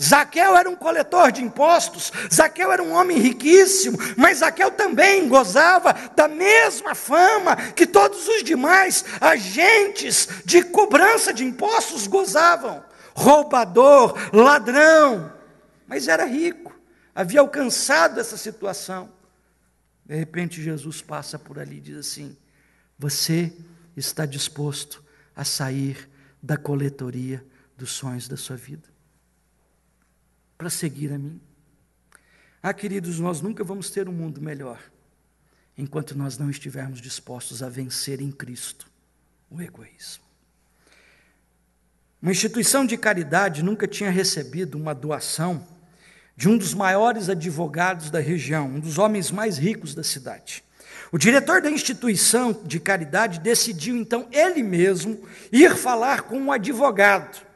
Zaqueu 0.02 0.58
era 0.58 0.68
um 0.68 0.76
coletor 0.76 1.32
de 1.32 1.44
impostos, 1.44 2.12
Zaqueu 2.34 2.72
era 2.72 2.82
um 2.82 2.92
homem 2.92 3.20
riquíssimo, 3.20 4.00
mas 4.18 4.40
Zaqueu 4.40 4.72
também 4.72 5.30
gozava 5.30 5.94
da 6.16 6.28
mesma 6.28 6.96
fama 6.96 7.56
que 7.56 7.86
todos 7.86 8.28
os 8.28 8.44
demais 8.44 9.06
agentes 9.20 10.28
de 10.44 10.64
cobrança 10.64 11.32
de 11.32 11.46
impostos 11.46 12.08
gozavam. 12.08 12.84
Roubador, 13.14 14.18
ladrão, 14.34 15.32
mas 15.86 16.08
era 16.08 16.26
rico, 16.26 16.74
havia 17.14 17.42
alcançado 17.42 18.20
essa 18.20 18.38
situação. 18.38 19.10
De 20.04 20.16
repente, 20.16 20.64
Jesus 20.64 21.02
passa 21.02 21.38
por 21.38 21.60
ali 21.60 21.78
e 21.78 21.82
diz 21.82 21.98
assim: 21.98 22.36
Você 22.98 23.54
está 24.02 24.26
disposto 24.26 25.04
a 25.36 25.46
sair 25.46 26.10
da 26.44 26.58
coletoria 26.58 27.46
dos 27.78 27.92
sonhos 27.92 28.28
da 28.28 28.36
sua 28.36 28.58
vida? 28.58 28.92
para 30.62 30.70
seguir 30.70 31.12
a 31.12 31.18
mim. 31.18 31.42
Ah, 32.62 32.72
queridos, 32.72 33.18
nós 33.18 33.42
nunca 33.42 33.64
vamos 33.64 33.90
ter 33.90 34.08
um 34.08 34.12
mundo 34.12 34.40
melhor 34.40 34.80
enquanto 35.76 36.16
nós 36.16 36.38
não 36.38 36.52
estivermos 36.52 37.02
dispostos 37.02 37.64
a 37.64 37.70
vencer 37.70 38.22
em 38.22 38.32
Cristo 38.32 38.88
o 39.50 39.60
egoísmo. 39.60 40.24
Uma 42.22 42.32
instituição 42.32 42.86
de 42.86 42.96
caridade 42.96 43.64
nunca 43.64 43.88
tinha 43.88 44.12
recebido 44.12 44.78
uma 44.78 44.94
doação 44.94 45.68
de 46.38 46.48
um 46.48 46.56
dos 46.56 46.76
maiores 46.76 47.28
advogados 47.28 48.12
da 48.12 48.20
região, 48.20 48.68
um 48.68 48.80
dos 48.80 49.00
homens 49.00 49.32
mais 49.32 49.58
ricos 49.58 49.96
da 49.96 50.04
cidade. 50.04 50.64
O 51.12 51.17
diretor 51.17 51.62
da 51.62 51.69
instituição 51.69 52.58
de 52.63 52.80
caridade 52.80 53.39
decidiu 53.39 53.97
então 53.97 54.28
ele 54.32 54.63
mesmo 54.63 55.21
ir 55.52 55.76
falar 55.76 56.21
com 56.21 56.38
um 56.38 56.52
advogado 56.52 57.52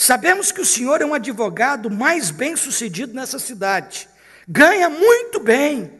Sabemos 0.00 0.52
que 0.52 0.60
o 0.60 0.64
senhor 0.64 1.02
é 1.02 1.04
um 1.04 1.12
advogado 1.12 1.90
mais 1.90 2.30
bem 2.30 2.54
sucedido 2.54 3.12
nessa 3.12 3.36
cidade, 3.36 4.08
ganha 4.46 4.88
muito 4.88 5.40
bem. 5.40 5.90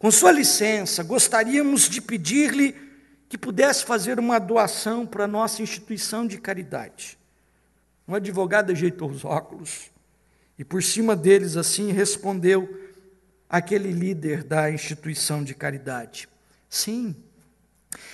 Com 0.00 0.10
sua 0.10 0.32
licença, 0.32 1.04
gostaríamos 1.04 1.88
de 1.88 2.00
pedir-lhe 2.00 2.74
que 3.28 3.38
pudesse 3.38 3.84
fazer 3.84 4.18
uma 4.18 4.40
doação 4.40 5.06
para 5.06 5.24
a 5.24 5.28
nossa 5.28 5.62
instituição 5.62 6.26
de 6.26 6.38
caridade. 6.38 7.16
Um 8.08 8.16
advogado 8.16 8.72
ajeitou 8.72 9.08
os 9.08 9.24
óculos 9.24 9.92
e, 10.58 10.64
por 10.64 10.82
cima 10.82 11.14
deles, 11.14 11.56
assim 11.56 11.92
respondeu 11.92 12.68
aquele 13.48 13.92
líder 13.92 14.42
da 14.42 14.68
instituição 14.72 15.44
de 15.44 15.54
caridade: 15.54 16.28
Sim, 16.76 17.16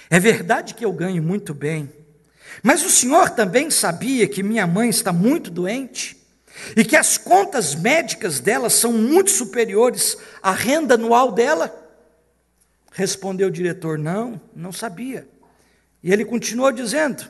é 0.08 0.20
verdade 0.20 0.74
que 0.74 0.84
eu 0.84 0.92
ganho 0.92 1.22
muito 1.22 1.52
bem 1.52 1.90
mas 2.62 2.84
o 2.84 2.90
senhor 2.90 3.30
também 3.30 3.70
sabia 3.70 4.26
que 4.26 4.42
minha 4.42 4.66
mãe 4.66 4.88
está 4.88 5.12
muito 5.12 5.50
doente 5.50 6.16
e 6.76 6.84
que 6.84 6.96
as 6.96 7.16
contas 7.16 7.74
médicas 7.74 8.40
dela 8.40 8.68
são 8.68 8.92
muito 8.92 9.30
superiores 9.30 10.18
à 10.42 10.50
renda 10.50 10.94
anual 10.94 11.32
dela? 11.32 11.74
Respondeu 12.92 13.48
o 13.48 13.52
diretor: 13.52 13.96
Não, 13.96 14.40
não 14.54 14.72
sabia. 14.72 15.26
E 16.02 16.12
ele 16.12 16.24
continuou 16.24 16.72
dizendo: 16.72 17.24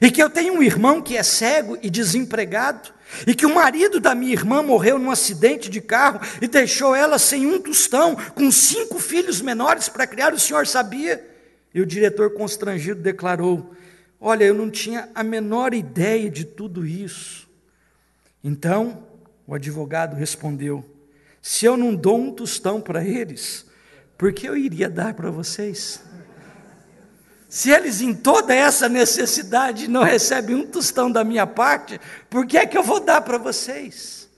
E 0.00 0.10
que 0.10 0.22
eu 0.22 0.30
tenho 0.30 0.54
um 0.54 0.62
irmão 0.62 1.02
que 1.02 1.16
é 1.16 1.22
cego 1.22 1.78
e 1.82 1.90
desempregado, 1.90 2.90
e 3.26 3.34
que 3.34 3.46
o 3.46 3.54
marido 3.54 3.98
da 3.98 4.14
minha 4.14 4.32
irmã 4.32 4.62
morreu 4.62 4.98
num 4.98 5.10
acidente 5.10 5.70
de 5.70 5.80
carro 5.80 6.20
e 6.42 6.46
deixou 6.46 6.94
ela 6.94 7.18
sem 7.18 7.46
um 7.46 7.60
tostão, 7.60 8.14
com 8.34 8.50
cinco 8.50 8.98
filhos 8.98 9.40
menores 9.40 9.88
para 9.88 10.06
criar, 10.06 10.34
o 10.34 10.38
senhor 10.38 10.66
sabia? 10.66 11.26
E 11.74 11.80
o 11.80 11.86
diretor 11.86 12.34
constrangido 12.34 13.00
declarou: 13.00 13.74
Olha, 14.20 14.44
eu 14.44 14.54
não 14.54 14.70
tinha 14.70 15.08
a 15.14 15.22
menor 15.22 15.72
ideia 15.72 16.30
de 16.30 16.44
tudo 16.44 16.86
isso. 16.86 17.48
Então, 18.42 19.04
o 19.46 19.54
advogado 19.54 20.14
respondeu: 20.14 20.84
Se 21.40 21.64
eu 21.64 21.76
não 21.76 21.94
dou 21.94 22.18
um 22.18 22.32
tostão 22.32 22.80
para 22.80 23.04
eles, 23.04 23.66
por 24.16 24.32
que 24.32 24.48
eu 24.48 24.56
iria 24.56 24.88
dar 24.88 25.14
para 25.14 25.30
vocês? 25.30 26.02
Se 27.48 27.70
eles, 27.70 28.02
em 28.02 28.14
toda 28.14 28.54
essa 28.54 28.88
necessidade, 28.88 29.88
não 29.88 30.02
recebem 30.02 30.54
um 30.54 30.66
tostão 30.66 31.10
da 31.10 31.24
minha 31.24 31.46
parte, 31.46 31.98
por 32.28 32.46
que 32.46 32.58
é 32.58 32.66
que 32.66 32.76
eu 32.76 32.82
vou 32.82 33.00
dar 33.00 33.22
para 33.22 33.38
vocês? 33.38 34.28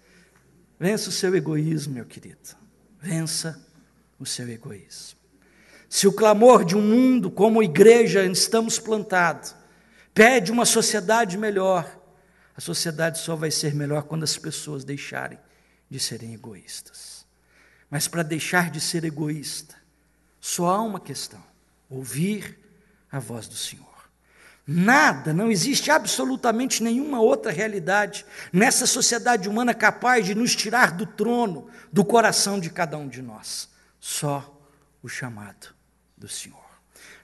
Vença 0.78 1.08
o 1.08 1.12
seu 1.12 1.34
egoísmo, 1.34 1.94
meu 1.94 2.04
querido. 2.04 2.56
Vença 3.00 3.60
o 4.18 4.24
seu 4.24 4.48
egoísmo. 4.48 5.18
Se 5.88 6.06
o 6.06 6.12
clamor 6.12 6.64
de 6.64 6.76
um 6.76 6.80
mundo 6.80 7.32
como 7.32 7.62
igreja 7.62 8.24
estamos 8.24 8.78
plantados, 8.78 9.56
pede 10.14 10.52
uma 10.52 10.64
sociedade 10.64 11.36
melhor, 11.36 11.98
a 12.56 12.60
sociedade 12.60 13.18
só 13.18 13.34
vai 13.34 13.50
ser 13.50 13.74
melhor 13.74 14.04
quando 14.04 14.22
as 14.22 14.38
pessoas 14.38 14.84
deixarem 14.84 15.38
de 15.90 15.98
serem 15.98 16.32
egoístas. 16.32 17.26
Mas 17.90 18.06
para 18.06 18.22
deixar 18.22 18.70
de 18.70 18.80
ser 18.80 19.04
egoísta, 19.04 19.74
só 20.40 20.68
há 20.68 20.80
uma 20.80 21.00
questão: 21.00 21.42
ouvir 21.88 22.59
a 23.10 23.18
voz 23.18 23.46
do 23.48 23.54
Senhor. 23.54 23.86
Nada, 24.66 25.32
não 25.32 25.50
existe 25.50 25.90
absolutamente 25.90 26.82
nenhuma 26.82 27.20
outra 27.20 27.50
realidade 27.50 28.24
nessa 28.52 28.86
sociedade 28.86 29.48
humana 29.48 29.74
capaz 29.74 30.24
de 30.24 30.34
nos 30.34 30.54
tirar 30.54 30.92
do 30.92 31.06
trono, 31.06 31.68
do 31.92 32.04
coração 32.04 32.60
de 32.60 32.70
cada 32.70 32.96
um 32.96 33.08
de 33.08 33.20
nós. 33.20 33.68
Só 33.98 34.56
o 35.02 35.08
chamado 35.08 35.74
do 36.16 36.28
Senhor. 36.28 36.58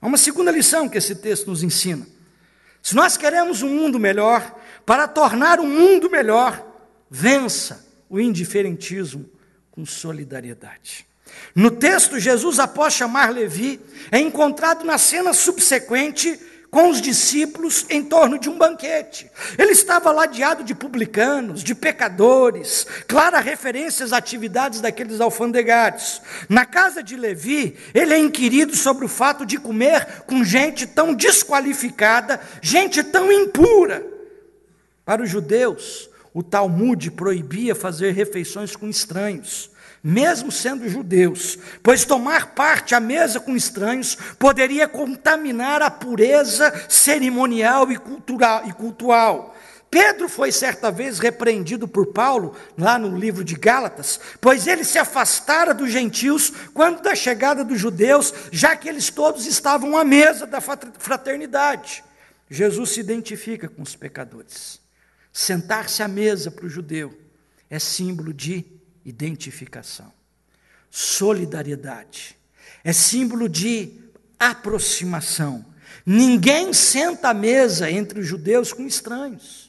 Há 0.01 0.07
uma 0.07 0.19
segunda 0.19 0.51
lição 0.51 0.89
que 0.89 0.99
esse 0.99 1.15
texto 1.15 1.47
nos 1.47 1.63
ensina. 1.63 2.07
Se 2.83 2.95
nós 2.95 3.17
queremos 3.17 3.63
um 3.63 3.69
mundo 3.69 3.99
melhor, 3.99 4.59
para 4.85 5.07
tornar 5.07 5.61
um 5.61 5.69
mundo 5.69 6.11
melhor, 6.11 6.67
vença 7.11 7.87
o 8.09 8.19
indiferentismo 8.21 9.29
com 9.71 9.85
solidariedade. 9.85 11.07
No 11.55 11.71
texto, 11.71 12.19
Jesus, 12.19 12.59
após 12.59 12.95
chamar 12.95 13.33
Levi, 13.33 13.81
é 14.11 14.19
encontrado 14.19 14.85
na 14.85 14.99
cena 14.99 15.33
subsequente 15.33 16.39
com 16.71 16.91
os 16.91 17.01
discípulos 17.01 17.87
em 17.89 18.05
torno 18.05 18.39
de 18.39 18.51
um 18.51 18.59
banquete. 18.59 19.31
Ele 19.57 19.73
estava 19.73 20.13
ladeado 20.13 20.63
de 20.63 20.75
publicanos, 20.75 21.65
de 21.65 21.75
pecadores, 21.75 22.87
clara 23.09 23.41
referência 23.41 24.05
às 24.05 24.13
atividades 24.13 24.83
daqueles 24.83 25.21
alfandegários. 25.21 26.21
Na 26.49 26.67
casa 26.67 27.03
de 27.03 27.17
Levi, 27.17 27.77
ele 27.95 28.13
é 28.13 28.19
inquirido 28.19 28.77
sobre 28.77 29.07
o 29.07 29.09
fato 29.09 29.47
de 29.47 29.57
comer 29.57 30.25
com 30.27 30.45
gente 30.45 30.87
tão 30.87 31.15
desqualificada, 31.15 32.41
gente 32.61 33.03
tão 33.03 33.33
impura. 33.33 34.05
Para 35.05 35.23
os 35.23 35.31
judeus, 35.31 36.11
o 36.35 36.43
Talmud 36.43 37.11
proibia 37.13 37.75
fazer 37.75 38.11
refeições 38.11 38.77
com 38.77 38.89
estranhos 38.89 39.71
mesmo 40.09 40.53
sendo 40.53 40.89
judeus, 40.89 41.59
pois 41.83 42.05
tomar 42.05 42.55
parte 42.55 42.95
à 42.95 43.01
mesa 43.01 43.41
com 43.41 43.57
estranhos 43.57 44.17
poderia 44.39 44.87
contaminar 44.87 45.83
a 45.83 45.91
pureza 45.91 46.73
cerimonial 46.89 47.91
e 47.91 47.99
cultural. 47.99 48.63
E. 48.69 48.73
Pedro 49.91 50.29
foi 50.29 50.53
certa 50.53 50.93
vez 50.93 51.19
repreendido 51.19 51.89
por 51.89 52.13
Paulo, 52.13 52.55
lá 52.79 53.01
no 53.01 53.19
livro 53.19 53.43
de 53.43 53.57
Gálatas, 53.57 54.21
pois 54.41 54.69
ele 54.69 54.85
se 54.85 54.97
afastara 54.97 55.75
dos 55.75 55.91
gentios 55.91 56.53
quando 56.73 57.03
da 57.03 57.17
chegada 57.17 57.65
dos 57.65 57.81
judeus, 57.81 58.33
já 58.53 58.77
que 58.77 58.89
eles 58.89 59.11
todos 59.11 59.45
estavam 59.45 59.97
à 59.97 60.05
mesa 60.05 60.47
da 60.47 60.61
fraternidade. 60.61 62.05
Jesus 62.49 62.91
se 62.91 63.01
identifica 63.01 63.69
com 63.69 63.83
os 63.83 63.97
pecadores. 63.97 64.81
Sentar-se 65.33 66.01
à 66.01 66.07
mesa 66.07 66.49
para 66.49 66.67
o 66.67 66.71
judeu 66.71 67.13
é 67.69 67.81
símbolo 67.81 68.33
de 68.33 68.76
identificação. 69.07 70.13
Solidariedade 70.91 72.37
é 72.83 72.93
símbolo 72.93 73.49
de 73.49 73.93
aproximação. 74.39 75.65
Ninguém 76.05 76.73
senta 76.73 77.31
à 77.31 77.35
mesa 77.35 77.91
entre 77.91 78.21
os 78.21 78.27
judeus 78.27 78.73
com 78.73 78.87
estranhos. 78.87 79.66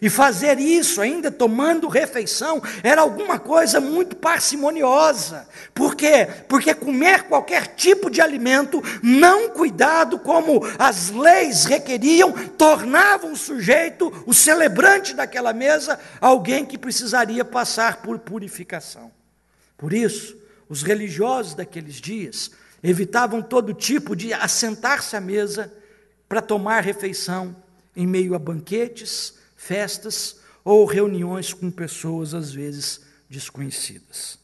E 0.00 0.10
fazer 0.10 0.58
isso, 0.58 1.00
ainda 1.00 1.30
tomando 1.30 1.88
refeição, 1.88 2.62
era 2.82 3.00
alguma 3.00 3.38
coisa 3.38 3.80
muito 3.80 4.14
parcimoniosa. 4.14 5.48
Por 5.74 5.94
quê? 5.94 6.28
Porque 6.48 6.74
comer 6.74 7.24
qualquer 7.24 7.74
tipo 7.74 8.10
de 8.10 8.20
alimento, 8.20 8.82
não 9.02 9.50
cuidado 9.50 10.18
como 10.18 10.60
as 10.78 11.10
leis 11.10 11.64
requeriam, 11.64 12.32
tornava 12.58 13.26
o 13.26 13.36
sujeito, 13.36 14.12
o 14.26 14.34
celebrante 14.34 15.14
daquela 15.14 15.52
mesa, 15.52 15.98
alguém 16.20 16.64
que 16.64 16.78
precisaria 16.78 17.44
passar 17.44 18.02
por 18.02 18.18
purificação. 18.18 19.10
Por 19.76 19.92
isso, 19.92 20.36
os 20.68 20.82
religiosos 20.82 21.54
daqueles 21.54 21.94
dias 21.94 22.50
evitavam 22.82 23.42
todo 23.42 23.74
tipo 23.74 24.14
de 24.14 24.32
assentar-se 24.32 25.16
à 25.16 25.20
mesa 25.20 25.72
para 26.28 26.40
tomar 26.40 26.82
refeição 26.82 27.56
em 27.96 28.06
meio 28.06 28.34
a 28.34 28.38
banquetes, 28.38 29.39
festas 29.60 30.40
ou 30.64 30.86
reuniões 30.86 31.52
com 31.52 31.70
pessoas 31.70 32.32
às 32.32 32.50
vezes 32.50 33.02
desconhecidas. 33.28 34.38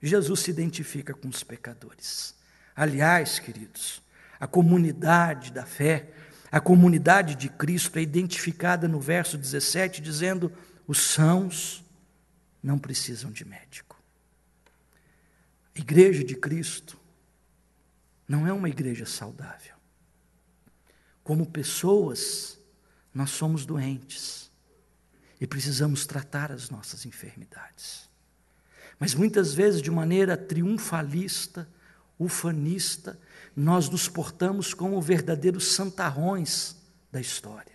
Jesus 0.00 0.40
se 0.40 0.50
identifica 0.52 1.12
com 1.12 1.28
os 1.28 1.42
pecadores. 1.42 2.34
Aliás, 2.74 3.40
queridos, 3.40 4.00
a 4.38 4.46
comunidade 4.46 5.52
da 5.52 5.66
fé, 5.66 6.10
a 6.50 6.60
comunidade 6.60 7.34
de 7.34 7.48
Cristo 7.48 7.98
é 7.98 8.02
identificada 8.02 8.86
no 8.86 9.00
verso 9.00 9.36
17, 9.36 10.00
dizendo: 10.00 10.50
os 10.86 10.98
sãos 10.98 11.84
não 12.62 12.78
precisam 12.78 13.32
de 13.32 13.44
médico. 13.44 14.00
A 15.74 15.80
igreja 15.80 16.22
de 16.22 16.36
Cristo 16.36 16.96
não 18.28 18.46
é 18.46 18.52
uma 18.52 18.68
igreja 18.68 19.06
saudável. 19.06 19.74
Como 21.24 21.46
pessoas, 21.46 22.58
nós 23.12 23.30
somos 23.30 23.66
doentes 23.66 24.51
e 25.42 25.46
precisamos 25.48 26.06
tratar 26.06 26.52
as 26.52 26.70
nossas 26.70 27.04
enfermidades. 27.04 28.08
Mas 28.96 29.12
muitas 29.12 29.52
vezes, 29.52 29.82
de 29.82 29.90
maneira 29.90 30.36
triunfalista, 30.36 31.68
ufanista, 32.16 33.18
nós 33.56 33.88
nos 33.88 34.08
portamos 34.08 34.72
como 34.72 35.02
verdadeiros 35.02 35.72
santarrões 35.72 36.76
da 37.10 37.20
história. 37.20 37.74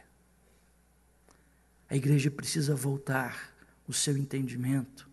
A 1.90 1.96
igreja 1.98 2.32
precisa 2.32 2.74
voltar 2.74 3.54
o 3.86 3.92
seu 3.92 4.16
entendimento 4.18 5.06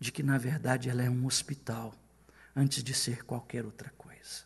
de 0.00 0.10
que, 0.10 0.22
na 0.22 0.38
verdade, 0.38 0.88
ela 0.88 1.02
é 1.02 1.10
um 1.10 1.26
hospital 1.26 1.94
antes 2.56 2.82
de 2.82 2.94
ser 2.94 3.24
qualquer 3.26 3.66
outra 3.66 3.92
coisa. 3.98 4.44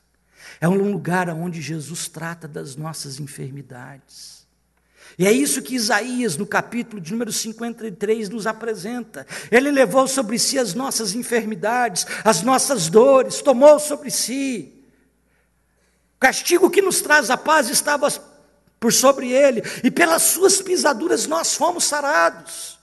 É 0.60 0.68
um 0.68 0.90
lugar 0.90 1.28
onde 1.28 1.62
Jesus 1.62 2.08
trata 2.08 2.48
das 2.48 2.74
nossas 2.74 3.20
enfermidades. 3.20 4.43
E 5.18 5.26
é 5.26 5.32
isso 5.32 5.62
que 5.62 5.76
Isaías, 5.76 6.36
no 6.36 6.46
capítulo 6.46 7.00
de 7.00 7.12
número 7.12 7.32
53, 7.32 8.28
nos 8.28 8.46
apresenta. 8.46 9.26
Ele 9.50 9.70
levou 9.70 10.08
sobre 10.08 10.38
si 10.38 10.58
as 10.58 10.74
nossas 10.74 11.14
enfermidades, 11.14 12.06
as 12.24 12.42
nossas 12.42 12.88
dores, 12.88 13.40
tomou 13.40 13.78
sobre 13.78 14.10
si. 14.10 14.72
O 16.16 16.20
castigo 16.20 16.70
que 16.70 16.82
nos 16.82 17.00
traz 17.00 17.30
a 17.30 17.36
paz 17.36 17.68
estava 17.68 18.08
por 18.80 18.92
sobre 18.92 19.30
ele, 19.30 19.62
e 19.82 19.90
pelas 19.90 20.22
suas 20.22 20.60
pisaduras 20.60 21.26
nós 21.26 21.54
fomos 21.54 21.84
sarados. 21.84 22.78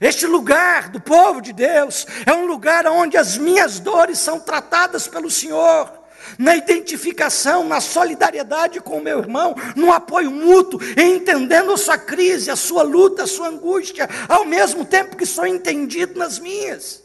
Este 0.00 0.26
lugar 0.26 0.90
do 0.90 1.00
povo 1.00 1.40
de 1.40 1.52
Deus 1.52 2.06
é 2.26 2.32
um 2.32 2.46
lugar 2.46 2.86
onde 2.86 3.16
as 3.16 3.38
minhas 3.38 3.78
dores 3.78 4.18
são 4.18 4.38
tratadas 4.40 5.06
pelo 5.06 5.30
Senhor 5.30 5.90
na 6.38 6.56
identificação, 6.56 7.64
na 7.64 7.80
solidariedade 7.80 8.80
com 8.80 8.98
o 8.98 9.02
meu 9.02 9.18
irmão, 9.18 9.54
no 9.74 9.92
apoio 9.92 10.30
mútuo, 10.30 10.80
entendendo 10.96 11.72
a 11.72 11.76
sua 11.76 11.98
crise, 11.98 12.50
a 12.50 12.56
sua 12.56 12.82
luta, 12.82 13.24
a 13.24 13.26
sua 13.26 13.48
angústia, 13.48 14.08
ao 14.28 14.44
mesmo 14.44 14.84
tempo 14.84 15.16
que 15.16 15.26
sou 15.26 15.46
entendido 15.46 16.18
nas 16.18 16.38
minhas. 16.38 17.04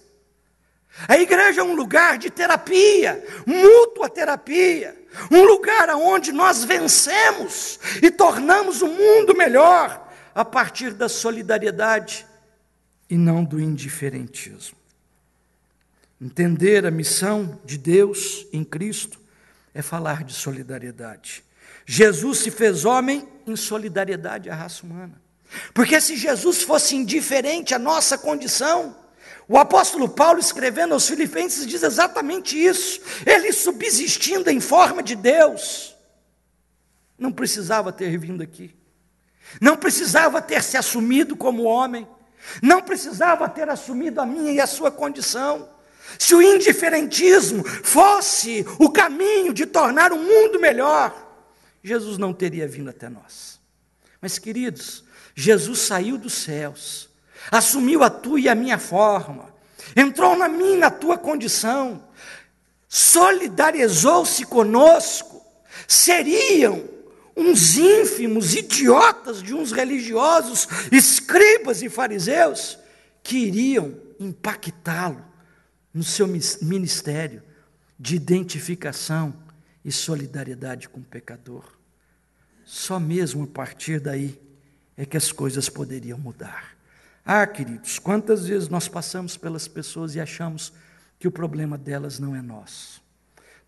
A 1.07 1.17
igreja 1.17 1.61
é 1.61 1.63
um 1.63 1.73
lugar 1.73 2.17
de 2.17 2.29
terapia, 2.29 3.23
mútua 3.45 4.09
terapia, 4.09 4.95
um 5.31 5.43
lugar 5.43 5.89
onde 5.95 6.31
nós 6.31 6.63
vencemos 6.63 7.79
e 8.01 8.11
tornamos 8.11 8.81
o 8.81 8.87
mundo 8.87 9.35
melhor 9.35 10.09
a 10.33 10.45
partir 10.45 10.93
da 10.93 11.09
solidariedade 11.09 12.25
e 13.09 13.17
não 13.17 13.43
do 13.43 13.59
indiferentismo. 13.59 14.80
Entender 16.21 16.85
a 16.85 16.91
missão 16.91 17.59
de 17.65 17.79
Deus 17.79 18.45
em 18.53 18.63
Cristo 18.63 19.19
é 19.73 19.81
falar 19.81 20.23
de 20.23 20.33
solidariedade. 20.33 21.43
Jesus 21.83 22.37
se 22.39 22.51
fez 22.51 22.85
homem 22.85 23.27
em 23.47 23.55
solidariedade 23.55 24.47
à 24.47 24.53
raça 24.53 24.85
humana. 24.85 25.19
Porque 25.73 25.99
se 25.99 26.15
Jesus 26.15 26.61
fosse 26.61 26.95
indiferente 26.95 27.73
à 27.73 27.79
nossa 27.79 28.19
condição, 28.19 28.95
o 29.47 29.57
apóstolo 29.57 30.07
Paulo, 30.07 30.39
escrevendo 30.39 30.93
aos 30.93 31.07
Filipenses, 31.07 31.65
diz 31.65 31.81
exatamente 31.81 32.55
isso. 32.55 33.01
Ele, 33.25 33.51
subsistindo 33.51 34.49
em 34.51 34.59
forma 34.59 35.01
de 35.01 35.15
Deus, 35.15 35.95
não 37.17 37.31
precisava 37.31 37.91
ter 37.91 38.15
vindo 38.19 38.43
aqui, 38.43 38.73
não 39.59 39.75
precisava 39.75 40.39
ter 40.39 40.61
se 40.61 40.77
assumido 40.77 41.35
como 41.35 41.63
homem, 41.63 42.07
não 42.61 42.79
precisava 42.79 43.49
ter 43.49 43.67
assumido 43.69 44.21
a 44.21 44.25
minha 44.25 44.51
e 44.51 44.59
a 44.59 44.67
sua 44.67 44.91
condição. 44.91 45.80
Se 46.17 46.35
o 46.35 46.41
indiferentismo 46.41 47.63
fosse 47.63 48.65
o 48.79 48.89
caminho 48.89 49.53
de 49.53 49.65
tornar 49.65 50.11
o 50.11 50.17
mundo 50.17 50.59
melhor, 50.59 51.29
Jesus 51.83 52.17
não 52.17 52.33
teria 52.33 52.67
vindo 52.67 52.89
até 52.89 53.09
nós. 53.09 53.59
Mas, 54.21 54.37
queridos, 54.37 55.03
Jesus 55.33 55.79
saiu 55.79 56.17
dos 56.17 56.33
céus, 56.33 57.09
assumiu 57.51 58.03
a 58.03 58.09
tua 58.09 58.39
e 58.39 58.49
a 58.49 58.55
minha 58.55 58.77
forma, 58.77 59.53
entrou 59.95 60.35
na 60.35 60.47
minha 60.47 60.75
e 60.75 60.77
na 60.77 60.91
tua 60.91 61.17
condição, 61.17 62.03
solidarizou-se 62.87 64.45
conosco, 64.45 65.43
seriam 65.87 66.87
uns 67.35 67.77
ínfimos 67.77 68.53
idiotas 68.53 69.41
de 69.41 69.53
uns 69.53 69.71
religiosos, 69.71 70.67
escribas 70.91 71.81
e 71.81 71.89
fariseus, 71.89 72.77
que 73.23 73.37
iriam 73.37 73.95
impactá-lo 74.19 75.30
no 75.93 76.03
seu 76.03 76.27
ministério 76.27 77.43
de 77.99 78.15
identificação 78.15 79.33
e 79.83 79.91
solidariedade 79.91 80.89
com 80.89 80.99
o 80.99 81.03
pecador. 81.03 81.63
Só 82.63 82.99
mesmo 82.99 83.43
a 83.43 83.47
partir 83.47 83.99
daí 83.99 84.39
é 84.95 85.05
que 85.05 85.17
as 85.17 85.31
coisas 85.31 85.67
poderiam 85.69 86.17
mudar. 86.17 86.77
Ah, 87.25 87.45
queridos, 87.45 87.99
quantas 87.99 88.47
vezes 88.47 88.69
nós 88.69 88.87
passamos 88.87 89.37
pelas 89.37 89.67
pessoas 89.67 90.15
e 90.15 90.19
achamos 90.19 90.73
que 91.19 91.27
o 91.27 91.31
problema 91.31 91.77
delas 91.77 92.17
não 92.17 92.35
é 92.35 92.41
nosso. 92.41 93.01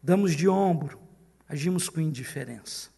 Damos 0.02 0.36
de 0.36 0.48
ombro, 0.48 1.00
agimos 1.48 1.88
com 1.88 2.02
indiferença. 2.02 2.90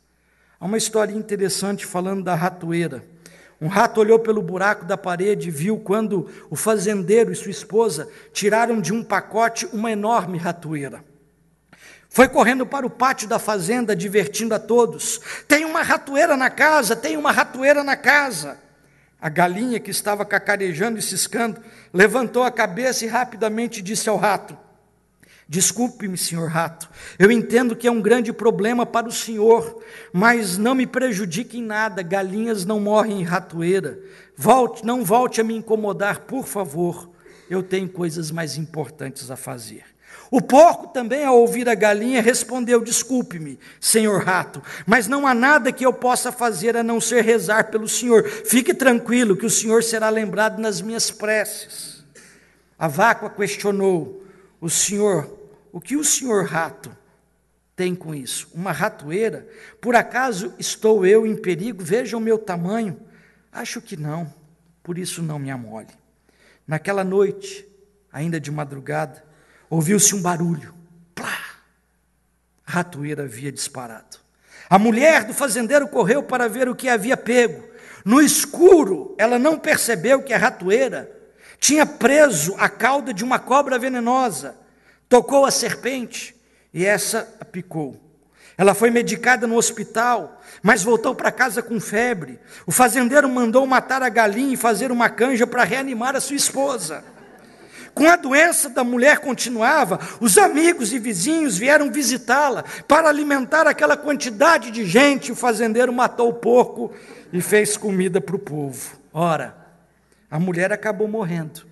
Há 0.59 0.65
uma 0.65 0.77
história 0.77 1.13
interessante 1.13 1.85
falando 1.85 2.23
da 2.23 2.35
ratoeira. 2.35 3.05
Um 3.61 3.67
rato 3.67 3.99
olhou 4.01 4.19
pelo 4.19 4.41
buraco 4.41 4.85
da 4.85 4.97
parede 4.97 5.47
e 5.47 5.51
viu 5.51 5.77
quando 5.77 6.29
o 6.49 6.55
fazendeiro 6.55 7.31
e 7.31 7.35
sua 7.35 7.51
esposa 7.51 8.09
tiraram 8.33 8.81
de 8.81 8.93
um 8.93 9.03
pacote 9.03 9.65
uma 9.71 9.91
enorme 9.91 10.37
ratoeira. 10.37 11.03
Foi 12.09 12.27
correndo 12.29 12.65
para 12.65 12.85
o 12.85 12.89
pátio 12.89 13.27
da 13.27 13.39
fazenda, 13.39 13.95
divertindo 13.95 14.55
a 14.55 14.59
todos. 14.59 15.19
Tem 15.47 15.65
uma 15.65 15.81
ratoeira 15.81 16.37
na 16.37 16.49
casa, 16.49 16.95
tem 16.95 17.17
uma 17.17 17.31
ratoeira 17.31 17.83
na 17.83 17.97
casa. 17.97 18.57
A 19.19 19.29
galinha, 19.29 19.79
que 19.79 19.91
estava 19.91 20.23
cacarejando 20.23 20.99
e 20.99 21.01
ciscando, 21.01 21.61
levantou 21.93 22.43
a 22.43 22.51
cabeça 22.51 23.03
e 23.03 23.07
rapidamente 23.07 23.81
disse 23.81 24.07
ao 24.07 24.17
rato: 24.17 24.57
Desculpe-me, 25.47 26.17
senhor 26.17 26.49
rato, 26.49 26.89
eu 27.19 27.31
entendo 27.31 27.75
que 27.75 27.87
é 27.87 27.91
um 27.91 28.01
grande 28.01 28.33
problema 28.33 28.83
para 28.83 29.07
o 29.07 29.11
senhor, 29.11 29.79
mas 30.11 30.57
não 30.57 30.73
me 30.73 30.87
prejudique 30.87 31.59
em 31.59 31.63
nada, 31.63 32.01
galinhas 32.01 32.65
não 32.65 32.79
morrem 32.79 33.21
em 33.21 33.23
ratoeira. 33.23 33.99
Volte, 34.35 34.83
não 34.83 35.05
volte 35.05 35.39
a 35.39 35.43
me 35.43 35.55
incomodar, 35.55 36.21
por 36.21 36.47
favor, 36.47 37.11
eu 37.47 37.61
tenho 37.61 37.87
coisas 37.87 38.31
mais 38.31 38.57
importantes 38.57 39.29
a 39.29 39.35
fazer. 39.35 39.83
O 40.31 40.41
porco 40.41 40.87
também, 40.87 41.23
ao 41.23 41.39
ouvir 41.39 41.69
a 41.69 41.75
galinha, 41.75 42.21
respondeu: 42.21 42.83
Desculpe-me, 42.83 43.59
senhor 43.79 44.23
rato, 44.23 44.63
mas 44.85 45.07
não 45.07 45.27
há 45.27 45.35
nada 45.35 45.71
que 45.71 45.85
eu 45.85 45.93
possa 45.93 46.31
fazer 46.31 46.75
a 46.75 46.83
não 46.83 46.99
ser 46.99 47.23
rezar 47.23 47.69
pelo 47.69 47.87
senhor. 47.87 48.27
Fique 48.27 48.73
tranquilo, 48.73 49.37
que 49.37 49.45
o 49.45 49.49
senhor 49.49 49.83
será 49.83 50.09
lembrado 50.09 50.59
nas 50.59 50.81
minhas 50.81 51.11
preces. 51.11 52.03
A 52.77 52.87
vaca 52.87 53.29
questionou: 53.29 54.24
o 54.65 54.69
senhor, 54.69 55.31
o 55.71 55.79
que 55.79 55.95
o 55.95 56.03
senhor 56.03 56.45
rato 56.45 56.89
tem 57.75 57.93
com 57.93 58.15
isso? 58.15 58.49
Uma 58.51 58.71
ratoeira? 58.71 59.47
Por 59.79 59.95
acaso 59.95 60.55
estou 60.57 61.05
eu 61.05 61.23
em 61.23 61.35
perigo? 61.35 61.83
Veja 61.83 62.17
o 62.17 62.19
meu 62.19 62.39
tamanho. 62.39 62.99
Acho 63.51 63.79
que 63.79 63.95
não, 63.95 64.33
por 64.81 64.97
isso 64.97 65.21
não 65.21 65.37
me 65.37 65.51
amole. 65.51 65.93
Naquela 66.67 67.03
noite, 67.03 67.63
ainda 68.11 68.39
de 68.39 68.49
madrugada, 68.49 69.23
ouviu-se 69.69 70.15
um 70.15 70.21
barulho. 70.21 70.73
Plá! 71.13 71.37
Ratoeira 72.63 73.25
havia 73.25 73.51
disparado. 73.51 74.17
A 74.67 74.79
mulher 74.79 75.25
do 75.25 75.33
fazendeiro 75.35 75.87
correu 75.87 76.23
para 76.23 76.49
ver 76.49 76.67
o 76.67 76.75
que 76.75 76.89
havia 76.89 77.15
pego. 77.15 77.63
No 78.03 78.19
escuro, 78.19 79.13
ela 79.15 79.37
não 79.37 79.59
percebeu 79.59 80.23
que 80.23 80.33
a 80.33 80.39
ratoeira 80.39 81.15
tinha 81.59 81.85
preso 81.85 82.55
a 82.57 82.69
cauda 82.69 83.13
de 83.13 83.23
uma 83.23 83.39
cobra 83.39 83.79
venenosa, 83.79 84.55
tocou 85.09 85.45
a 85.45 85.51
serpente 85.51 86.35
e 86.73 86.85
essa 86.85 87.27
a 87.39 87.45
picou. 87.45 87.99
Ela 88.57 88.73
foi 88.73 88.89
medicada 88.89 89.45
no 89.45 89.57
hospital, 89.57 90.41
mas 90.63 90.81
voltou 90.81 91.13
para 91.13 91.31
casa 91.31 91.61
com 91.61 91.79
febre. 91.79 92.39
O 92.65 92.71
fazendeiro 92.71 93.27
mandou 93.27 93.65
matar 93.65 94.01
a 94.01 94.09
galinha 94.09 94.53
e 94.53 94.57
fazer 94.57 94.91
uma 94.91 95.09
canja 95.09 95.45
para 95.45 95.63
reanimar 95.63 96.15
a 96.15 96.21
sua 96.21 96.37
esposa. 96.37 97.03
Com 97.93 98.09
a 98.09 98.15
doença 98.15 98.69
da 98.69 98.83
mulher 98.83 99.19
continuava, 99.19 99.99
os 100.19 100.37
amigos 100.37 100.91
e 100.91 100.99
vizinhos 100.99 101.57
vieram 101.57 101.91
visitá-la 101.91 102.63
para 102.87 103.07
alimentar 103.07 103.67
aquela 103.67 103.95
quantidade 103.95 104.69
de 104.69 104.85
gente. 104.85 105.31
O 105.31 105.35
fazendeiro 105.35 105.93
matou 105.93 106.29
o 106.29 106.33
porco 106.33 106.93
e 107.31 107.41
fez 107.41 107.77
comida 107.77 108.19
para 108.19 108.35
o 108.35 108.39
povo. 108.39 108.97
Ora, 109.13 109.64
a 110.29 110.39
mulher 110.39 110.71
acabou 110.71 111.07
morrendo. 111.07 111.65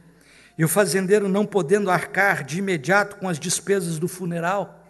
E 0.57 0.63
o 0.63 0.67
fazendeiro, 0.67 1.27
não 1.27 1.45
podendo 1.45 1.89
arcar 1.89 2.43
de 2.43 2.59
imediato 2.59 3.15
com 3.15 3.27
as 3.27 3.39
despesas 3.39 3.97
do 3.97 4.07
funeral, 4.07 4.87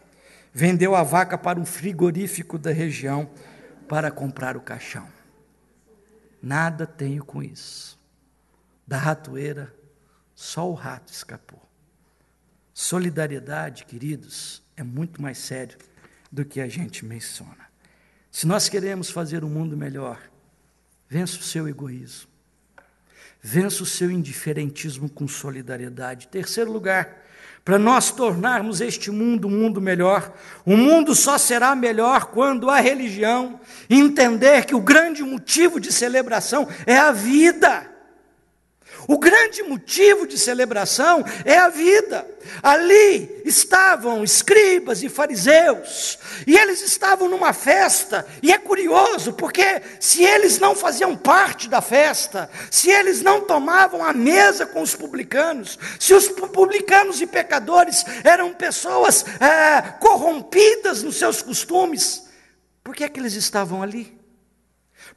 vendeu 0.54 0.96
a 0.96 1.04
vaca 1.04 1.38
para 1.38 1.60
um 1.60 1.66
frigorífico 1.66 2.58
da 2.58 2.72
região 2.72 3.30
para 3.88 4.12
comprar 4.12 4.58
o 4.58 4.62
caixão. 4.62 5.08
Nada 6.42 6.86
tenho 6.86 7.24
com 7.24 7.42
isso. 7.42 7.98
Da 8.86 8.98
ratoeira, 8.98 9.74
só 10.36 10.70
o 10.70 10.74
rato 10.74 11.12
escapou. 11.12 11.62
Solidariedade, 12.74 13.86
queridos, 13.86 14.62
é 14.76 14.84
muito 14.84 15.22
mais 15.22 15.38
sério 15.38 15.78
do 16.32 16.44
que 16.44 16.60
a 16.60 16.68
gente 16.68 17.06
menciona. 17.06 17.72
Se 18.32 18.48
nós 18.48 18.68
queremos 18.68 19.10
fazer 19.12 19.44
um 19.44 19.50
mundo 19.50 19.78
melhor, 19.78 20.20
vença 21.08 21.38
o 21.38 21.44
seu 21.44 21.68
egoísmo, 21.68 22.33
vença 23.42 23.84
o 23.84 23.86
seu 23.86 24.10
indiferentismo 24.10 25.10
com 25.10 25.28
solidariedade. 25.28 26.28
Terceiro 26.28 26.72
lugar, 26.72 27.24
para 27.66 27.80
nós 27.80 28.12
tornarmos 28.12 28.82
este 28.82 29.10
mundo 29.10 29.48
um 29.48 29.52
mundo 29.52 29.80
melhor. 29.80 30.34
O 30.66 30.76
mundo 30.76 31.16
só 31.16 31.38
será 31.38 31.76
melhor 31.76 32.26
quando 32.26 32.70
a 32.70 32.80
religião 32.80 33.60
entender 33.90 34.66
que 34.66 34.76
o 34.76 34.82
grande 34.82 35.24
motivo 35.24 35.80
de 35.80 35.92
celebração 35.92 36.68
é 36.86 36.98
a 36.98 37.12
vida. 37.12 37.93
O 39.08 39.18
grande 39.18 39.64
motivo 39.64 40.26
de 40.26 40.38
celebração 40.38 41.24
é 41.46 41.58
a 41.58 41.70
vida. 41.70 42.28
Ali 42.62 43.42
estavam 43.46 44.24
escribas 44.24 45.02
e 45.02 45.10
fariseus, 45.10 46.20
e 46.46 46.58
eles 46.58 46.82
estavam 46.82 47.30
numa 47.30 47.54
festa, 47.54 48.26
e 48.42 48.52
é 48.52 48.58
curioso, 48.58 49.34
porque 49.34 49.82
se 50.00 50.24
eles 50.24 50.60
não 50.60 50.76
faziam 50.76 51.16
parte 51.16 51.70
da 51.70 51.82
festa, 51.82 52.50
se 52.70 52.90
eles 52.90 53.22
não 53.22 53.42
tomavam 53.42 54.04
a 54.04 54.14
mesa 54.14 54.66
com 54.66 54.82
os 54.82 54.96
publicanos, 54.96 55.80
se 56.00 56.14
os 56.14 56.28
publicanos 56.28 57.22
e 57.22 57.28
pecadores 57.28 58.04
eram 58.24 58.54
pessoas 58.54 59.26
é, 59.40 59.82
corrompidas 60.00 61.02
nos 61.02 61.16
seus 61.16 61.42
costumes, 61.42 62.28
por 62.84 62.96
que 62.96 63.04
é 63.04 63.10
que 63.10 63.20
eles 63.20 63.34
estavam 63.34 63.82
ali? 63.82 64.23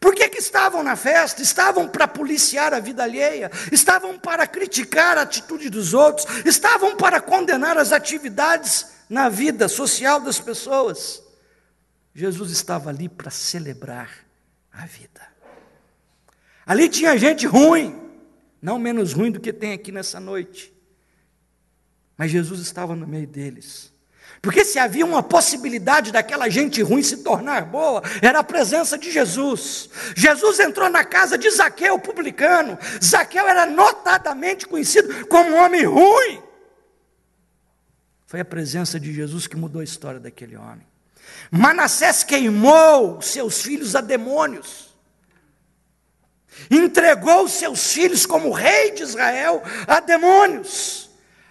Por 0.01 0.15
que, 0.15 0.29
que 0.29 0.39
estavam 0.39 0.83
na 0.83 0.97
festa? 0.97 1.43
Estavam 1.43 1.89
para 1.89 2.07
policiar 2.07 2.75
a 2.75 2.81
vida 2.81 3.03
alheia, 3.03 3.51
estavam 3.73 4.19
para 4.19 4.47
criticar 4.47 5.17
a 5.19 5.23
atitude 5.23 5.71
dos 5.71 5.95
outros, 5.95 6.27
estavam 6.45 6.97
para 6.97 7.21
condenar 7.21 7.79
as 7.79 7.93
atividades 7.93 8.87
na 9.09 9.29
vida 9.29 9.69
social 9.69 10.21
das 10.21 10.39
pessoas. 10.39 11.23
Jesus 12.15 12.51
estava 12.51 12.91
ali 12.91 13.09
para 13.09 13.31
celebrar 13.31 14.11
a 14.73 14.87
vida. 14.87 15.27
Ali 16.65 16.89
tinha 16.89 17.17
gente 17.17 17.47
ruim, 17.47 17.97
não 18.61 18.79
menos 18.79 19.13
ruim 19.13 19.31
do 19.31 19.41
que 19.41 19.53
tem 19.53 19.73
aqui 19.73 19.93
nessa 19.93 20.19
noite, 20.19 20.73
mas 22.17 22.31
Jesus 22.31 22.61
estava 22.61 22.97
no 22.97 23.07
meio 23.07 23.27
deles 23.27 23.96
porque 24.47 24.65
se 24.65 24.79
havia 24.79 25.05
uma 25.05 25.25
possibilidade 25.25 26.13
daquela 26.13 26.49
gente 26.49 26.81
ruim 26.81 27.03
se 27.03 27.17
tornar 27.17 27.65
boa, 27.65 28.01
era 28.23 28.39
a 28.39 28.45
presença 28.45 28.97
de 28.97 29.11
Jesus. 29.11 29.91
Jesus 30.15 30.61
entrou 30.61 30.89
na 30.89 31.05
casa 31.05 31.37
de 31.37 31.51
Zaqueu, 31.51 31.99
publicano. 31.99 32.79
Zaqueu 33.03 33.49
era 33.49 33.67
notadamente 33.67 34.65
conhecido 34.65 35.27
como 35.27 35.51
um 35.51 35.57
homem 35.57 35.85
ruim. 35.85 36.41
Foi 38.25 38.39
a 38.39 38.45
presença 38.45 39.01
de 39.01 39.13
Jesus 39.13 39.49
que 39.49 39.57
mudou 39.57 39.81
a 39.81 39.85
história 39.85 40.21
daquele 40.21 40.57
homem. 40.57 40.87
Manassés 41.51 42.23
queimou 42.23 43.21
seus 43.21 43.61
filhos 43.63 43.97
a 43.97 44.01
demônios. 44.01 44.95
Entregou 46.71 47.49
seus 47.49 47.93
filhos 47.93 48.25
como 48.25 48.53
rei 48.53 48.93
de 48.93 49.03
Israel 49.03 49.61
a 49.89 49.99
demônios 49.99 51.06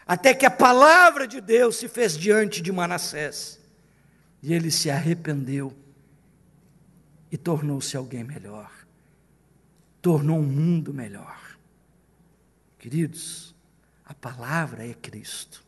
até 0.05 0.33
que 0.33 0.45
a 0.45 0.51
palavra 0.51 1.27
de 1.27 1.41
Deus 1.41 1.77
se 1.77 1.87
fez 1.87 2.17
diante 2.17 2.61
de 2.61 2.71
Manassés. 2.71 3.59
E 4.41 4.53
ele 4.53 4.69
se 4.69 4.91
arrependeu 4.91 5.75
e 7.31 7.37
tornou-se 7.37 7.97
alguém 7.97 8.23
melhor. 8.23 8.71
Tornou 10.01 10.37
um 10.37 10.43
mundo 10.43 10.93
melhor. 10.93 11.57
Queridos, 12.77 13.55
a 14.05 14.13
palavra 14.13 14.87
é 14.87 14.93
Cristo. 14.93 15.63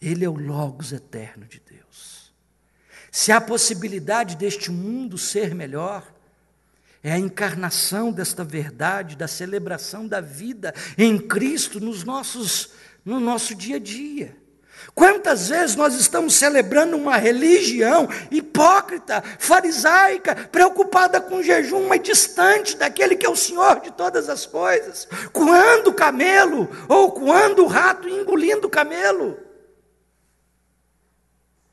Ele 0.00 0.24
é 0.24 0.28
o 0.28 0.36
Logos 0.36 0.92
eterno 0.92 1.46
de 1.46 1.60
Deus. 1.60 2.32
Se 3.10 3.32
há 3.32 3.40
possibilidade 3.40 4.36
deste 4.36 4.70
mundo 4.70 5.18
ser 5.18 5.54
melhor, 5.54 6.14
é 7.02 7.12
a 7.12 7.18
encarnação 7.18 8.12
desta 8.12 8.44
verdade, 8.44 9.16
da 9.16 9.28
celebração 9.28 10.08
da 10.08 10.20
vida 10.20 10.72
em 10.96 11.18
Cristo 11.18 11.78
nos 11.78 12.02
nossos 12.02 12.72
no 13.04 13.20
nosso 13.20 13.54
dia 13.54 13.76
a 13.76 13.80
dia. 13.80 14.44
Quantas 14.94 15.48
vezes 15.48 15.76
nós 15.76 15.94
estamos 15.94 16.34
celebrando 16.34 16.96
uma 16.96 17.16
religião 17.16 18.08
hipócrita, 18.30 19.22
farisaica, 19.38 20.34
preocupada 20.34 21.20
com 21.20 21.42
jejum, 21.42 21.88
mas 21.88 22.02
distante 22.02 22.76
daquele 22.76 23.16
que 23.16 23.26
é 23.26 23.28
o 23.28 23.36
Senhor 23.36 23.80
de 23.80 23.90
todas 23.90 24.28
as 24.28 24.46
coisas, 24.46 25.08
coando 25.32 25.90
o 25.90 25.94
camelo, 25.94 26.68
ou 26.88 27.10
coando 27.12 27.64
o 27.64 27.66
rato 27.66 28.08
e 28.08 28.12
engolindo 28.12 28.66
o 28.66 28.70
camelo. 28.70 29.38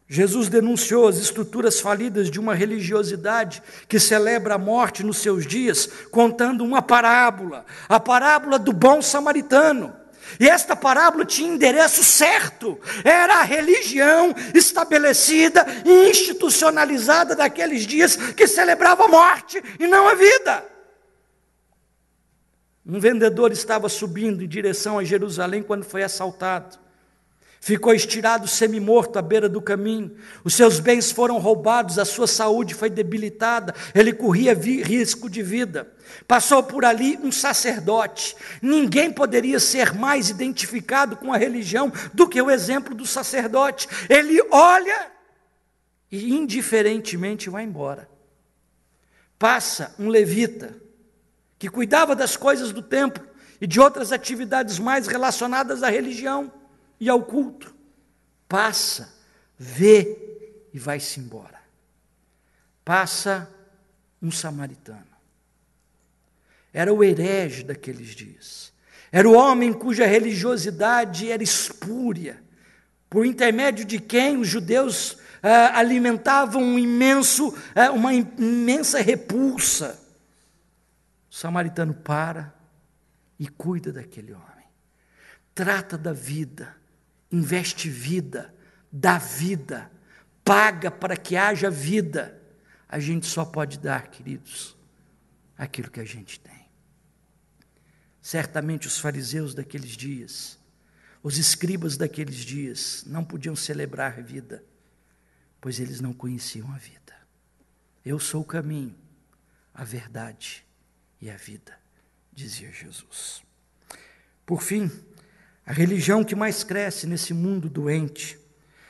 Jesus 0.08 0.50
denunciou 0.50 1.08
as 1.08 1.18
estruturas 1.18 1.80
falidas 1.80 2.30
de 2.30 2.38
uma 2.38 2.54
religiosidade 2.54 3.64
que 3.88 3.98
celebra 3.98 4.56
a 4.56 4.58
morte 4.58 5.04
nos 5.04 5.18
seus 5.18 5.46
dias, 5.46 5.88
contando 6.12 6.66
uma 6.66 6.82
parábola, 6.82 7.66
a 7.88 8.00
parábola 8.00 8.60
do 8.60 8.74
bom 8.74 9.02
samaritano. 9.02 10.01
E 10.40 10.48
esta 10.48 10.76
parábola 10.76 11.26
tinha 11.26 11.54
endereço 11.54 12.04
certo, 12.04 12.80
era 13.04 13.40
a 13.40 13.44
religião 13.44 14.34
estabelecida 14.54 15.66
e 15.86 16.10
institucionalizada 16.10 17.36
daqueles 17.36 17.86
dias 17.86 18.16
que 18.16 18.48
celebrava 18.48 19.06
a 19.06 19.08
morte 19.08 19.62
e 19.80 19.88
não 19.88 20.08
a 20.08 20.16
vida. 20.16 20.66
Um 22.86 23.00
vendedor 23.00 23.52
estava 23.52 23.88
subindo 23.88 24.44
em 24.44 24.48
direção 24.48 24.98
a 24.98 25.04
Jerusalém 25.04 25.62
quando 25.62 25.84
foi 25.84 26.04
assaltado. 26.04 26.78
Ficou 27.64 27.94
estirado 27.94 28.48
semi-morto 28.48 29.20
à 29.20 29.22
beira 29.22 29.48
do 29.48 29.62
caminho. 29.62 30.18
Os 30.44 30.56
seus 30.56 30.80
bens 30.80 31.12
foram 31.12 31.38
roubados, 31.38 32.00
a 32.00 32.06
sua 32.06 32.26
saúde 32.26 32.74
foi 32.74 32.90
debilitada, 32.90 33.76
ele 33.94 34.12
corria 34.12 34.56
risco 34.56 35.30
de 35.30 35.44
vida. 35.44 35.94
Passou 36.28 36.64
por 36.64 36.84
ali 36.84 37.20
um 37.22 37.32
sacerdote. 37.32 38.36
Ninguém 38.64 39.12
poderia 39.14 39.60
ser 39.60 39.94
mais 39.94 40.28
identificado 40.28 41.16
com 41.16 41.32
a 41.32 41.38
religião 41.38 41.94
do 42.16 42.28
que 42.28 42.42
o 42.42 42.50
exemplo 42.50 42.96
do 42.96 43.06
sacerdote. 43.06 43.88
Ele 44.10 44.42
olha 44.50 45.12
e 46.12 46.34
indiferentemente 46.34 47.48
vai 47.48 47.64
embora. 47.64 48.10
Passa 49.38 49.94
um 50.00 50.10
levita 50.10 50.76
que 51.60 51.70
cuidava 51.70 52.16
das 52.16 52.36
coisas 52.36 52.72
do 52.72 52.82
templo 52.82 53.24
e 53.62 53.68
de 53.68 53.80
outras 53.80 54.12
atividades 54.12 54.80
mais 54.80 55.06
relacionadas 55.06 55.84
à 55.84 55.92
religião 55.92 56.52
e 57.02 57.10
ao 57.10 57.24
culto. 57.24 57.74
Passa, 58.48 59.12
vê 59.58 60.18
e 60.72 60.78
vai-se 60.78 61.20
embora. 61.20 61.60
Passa 62.86 63.50
um 64.22 64.30
samaritano. 64.30 65.08
Era 66.72 66.94
o 66.94 67.04
herege 67.04 67.64
daqueles 67.64 68.10
dias. 68.10 68.72
Era 69.12 69.28
o 69.28 69.34
homem 69.34 69.74
cuja 69.74 70.06
religiosidade 70.06 71.30
era 71.30 71.44
espúria, 71.44 72.42
por 73.10 73.26
intermédio 73.26 73.84
de 73.84 74.00
quem 74.00 74.38
os 74.38 74.48
judeus 74.48 75.18
ah, 75.44 75.78
alimentavam 75.80 76.62
um 76.62 76.80
imenso, 76.80 77.54
ah, 77.76 77.92
uma 77.92 78.14
imensa 78.14 79.02
repulsa. 79.02 80.00
O 81.30 81.36
samaritano 81.36 81.94
para 81.94 82.54
e 83.40 83.48
cuida 83.48 83.92
daquele 83.92 84.34
homem. 84.34 84.46
Trata 85.54 85.98
da 85.98 86.14
vida, 86.14 86.74
investe 87.32 87.90
vida, 87.90 88.54
dá 88.92 89.18
vida, 89.18 89.92
paga 90.44 90.92
para 90.92 91.16
que 91.16 91.36
haja 91.36 91.70
vida. 91.70 92.40
A 92.88 93.00
gente 93.00 93.26
só 93.26 93.46
pode 93.46 93.80
dar, 93.80 94.08
queridos, 94.08 94.76
aquilo 95.58 95.90
que 95.90 96.00
a 96.00 96.06
gente 96.06 96.40
tem. 96.40 96.70
Certamente 98.22 98.88
os 98.88 99.00
fariseus 99.00 99.54
daqueles 99.54 99.92
dias, 99.92 100.60
os 101.24 101.38
escribas 101.38 101.98
daqueles 101.98 102.38
dias, 102.38 103.04
não 103.08 103.24
podiam 103.24 103.56
celebrar 103.56 104.22
vida, 104.22 104.64
pois 105.60 105.80
eles 105.80 106.02
não 106.02 106.14
conheciam 106.14 106.72
a 106.72 106.78
vida. 106.78 107.16
Eu 108.04 108.20
sou 108.20 108.42
o 108.42 108.46
caminho, 108.46 108.96
a 109.74 109.84
verdade 109.84 110.66
e 111.20 111.30
a 111.30 111.38
vida, 111.38 111.78
dizia 112.34 112.72
Jesus. 112.72 113.44
Por 114.46 114.62
fim, 114.62 114.90
A 115.66 115.74
religião 115.74 116.24
que 116.24 116.36
mais 116.36 116.64
cresce 116.64 117.06
nesse 117.08 117.34
mundo 117.34 117.70
doente 117.70 118.40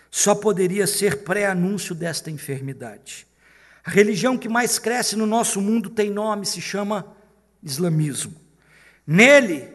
só 0.09 0.35
poderia 0.35 0.87
ser 0.87 1.23
pré-anúncio 1.23 1.95
desta 1.95 2.29
enfermidade. 2.29 3.27
A 3.83 3.89
religião 3.89 4.37
que 4.37 4.49
mais 4.49 4.77
cresce 4.77 5.15
no 5.15 5.25
nosso 5.25 5.59
mundo 5.61 5.89
tem 5.89 6.09
nome, 6.09 6.45
se 6.45 6.61
chama 6.61 7.15
islamismo. 7.63 8.35
Nele, 9.07 9.67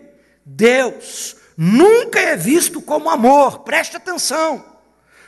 Deus 0.44 1.36
nunca 1.56 2.20
é 2.20 2.36
visto 2.36 2.80
como 2.80 3.10
amor, 3.10 3.60
preste 3.60 3.96
atenção. 3.96 4.64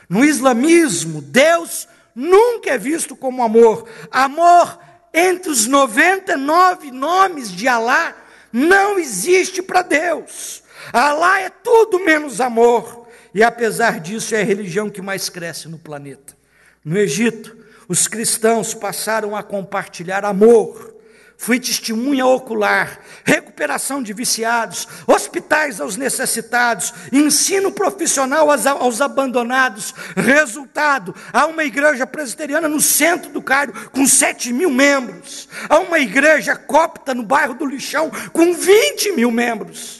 No 0.07 0.23
islamismo, 0.23 1.21
Deus 1.21 1.87
nunca 2.15 2.71
é 2.71 2.77
visto 2.77 3.15
como 3.15 3.43
amor. 3.43 3.87
Amor 4.09 4.79
entre 5.13 5.51
os 5.51 5.65
99 5.67 6.91
nomes 6.91 7.51
de 7.51 7.67
Alá 7.67 8.15
não 8.51 8.97
existe 8.97 9.61
para 9.61 9.81
Deus. 9.81 10.63
Alá 10.93 11.41
é 11.41 11.49
tudo 11.49 11.99
menos 11.99 12.41
amor. 12.41 13.07
E 13.33 13.43
apesar 13.43 13.99
disso, 13.99 14.35
é 14.35 14.41
a 14.41 14.45
religião 14.45 14.89
que 14.89 15.01
mais 15.01 15.29
cresce 15.29 15.67
no 15.67 15.77
planeta. 15.77 16.35
No 16.83 16.97
Egito, 16.97 17.55
os 17.87 18.07
cristãos 18.07 18.73
passaram 18.73 19.35
a 19.35 19.43
compartilhar 19.43 20.25
amor. 20.25 20.95
Fui 21.41 21.57
testemunha 21.57 22.25
ocular, 22.25 22.99
recuperação 23.23 24.03
de 24.03 24.11
viciados, 24.11 24.85
hospitais 25.07 25.79
aos 25.79 25.95
necessitados, 25.95 26.93
ensino 27.13 27.71
profissional 27.71 28.49
aos, 28.51 28.99
abandonados. 28.99 29.93
Resultado: 30.17 31.15
há 31.31 31.45
uma 31.45 31.63
igreja 31.63 32.05
presbiteriana 32.05 32.67
no 32.67 32.81
centro 32.81 33.31
do 33.31 33.41
Cairo 33.41 33.71
com 33.91 34.05
7 34.05 34.51
mil 34.51 34.69
membros, 34.69 35.47
há 35.69 35.79
uma 35.79 35.99
igreja 35.99 36.57
copta 36.57 37.15
no 37.15 37.23
bairro 37.23 37.53
do 37.53 37.65
Lixão 37.65 38.11
com 38.33 38.53
20 38.53 39.13
mil 39.13 39.31
membros, 39.31 39.98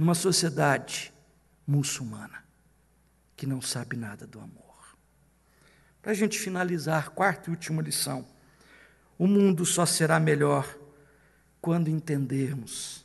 numa 0.00 0.14
sociedade 0.14 1.12
muçulmana 1.66 2.42
que 3.36 3.46
não 3.46 3.60
sabe 3.60 3.98
nada 3.98 4.26
do 4.26 4.40
amor. 4.40 4.96
Para 6.00 6.12
a 6.12 6.14
gente 6.14 6.38
finalizar, 6.38 7.10
quarta 7.10 7.50
e 7.50 7.52
última 7.52 7.82
lição. 7.82 8.26
O 9.18 9.26
mundo 9.26 9.66
só 9.66 9.84
será 9.84 10.18
melhor 10.18 10.74
quando 11.60 11.90
entendermos 11.90 13.04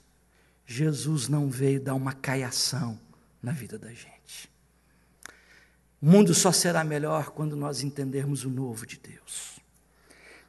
Jesus 0.65 1.27
não 1.27 1.49
veio 1.49 1.81
dar 1.81 1.95
uma 1.95 2.13
caiação 2.13 2.97
na 3.43 3.51
vida 3.51 3.77
da 3.77 3.89
gente. 3.89 4.49
O 6.01 6.05
mundo 6.05 6.33
só 6.33 6.53
será 6.53 6.81
melhor 6.81 7.31
quando 7.31 7.57
nós 7.57 7.83
entendermos 7.83 8.45
o 8.45 8.49
novo 8.49 8.85
de 8.85 8.97
Deus. 8.97 9.59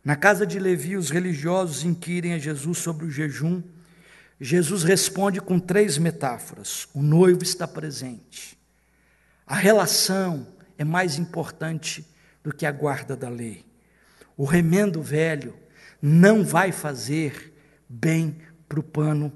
Na 0.04 0.14
casa 0.14 0.46
de 0.46 0.60
Levi, 0.60 0.96
os 0.96 1.10
religiosos 1.10 1.82
inquirem 1.82 2.34
a 2.34 2.38
Jesus 2.38 2.78
sobre 2.78 3.04
o 3.04 3.10
jejum. 3.10 3.64
Jesus 4.40 4.82
responde 4.82 5.40
com 5.40 5.58
três 5.58 5.98
metáforas: 5.98 6.88
o 6.94 7.02
noivo 7.02 7.42
está 7.42 7.66
presente, 7.66 8.58
a 9.46 9.54
relação 9.54 10.46
é 10.76 10.84
mais 10.84 11.18
importante 11.18 12.06
do 12.42 12.52
que 12.52 12.66
a 12.66 12.72
guarda 12.72 13.16
da 13.16 13.28
lei. 13.28 13.64
O 14.36 14.44
remendo 14.44 15.02
velho 15.02 15.56
não 16.00 16.44
vai 16.44 16.70
fazer 16.70 17.54
bem 17.88 18.38
para 18.68 18.80
o 18.80 18.82
pano, 18.82 19.32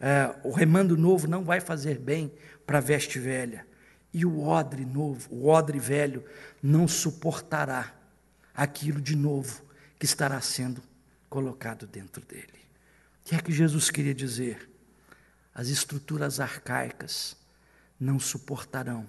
é, 0.00 0.34
o 0.44 0.50
remendo 0.50 0.96
novo 0.96 1.26
não 1.26 1.42
vai 1.44 1.60
fazer 1.60 1.98
bem 1.98 2.32
para 2.66 2.78
a 2.78 2.80
veste 2.80 3.18
velha. 3.18 3.66
E 4.12 4.24
o 4.24 4.42
odre 4.46 4.84
novo, 4.84 5.28
o 5.34 5.48
odre 5.48 5.78
velho, 5.78 6.24
não 6.62 6.86
suportará 6.86 7.92
aquilo 8.54 9.00
de 9.00 9.16
novo 9.16 9.62
que 9.98 10.04
estará 10.04 10.40
sendo 10.40 10.82
colocado 11.28 11.86
dentro 11.86 12.24
dele. 12.24 12.63
O 13.24 13.28
que 13.30 13.34
é 13.34 13.38
que 13.38 13.52
Jesus 13.52 13.90
queria 13.90 14.14
dizer? 14.14 14.68
As 15.54 15.68
estruturas 15.68 16.40
arcaicas 16.40 17.34
não 17.98 18.20
suportarão 18.20 19.08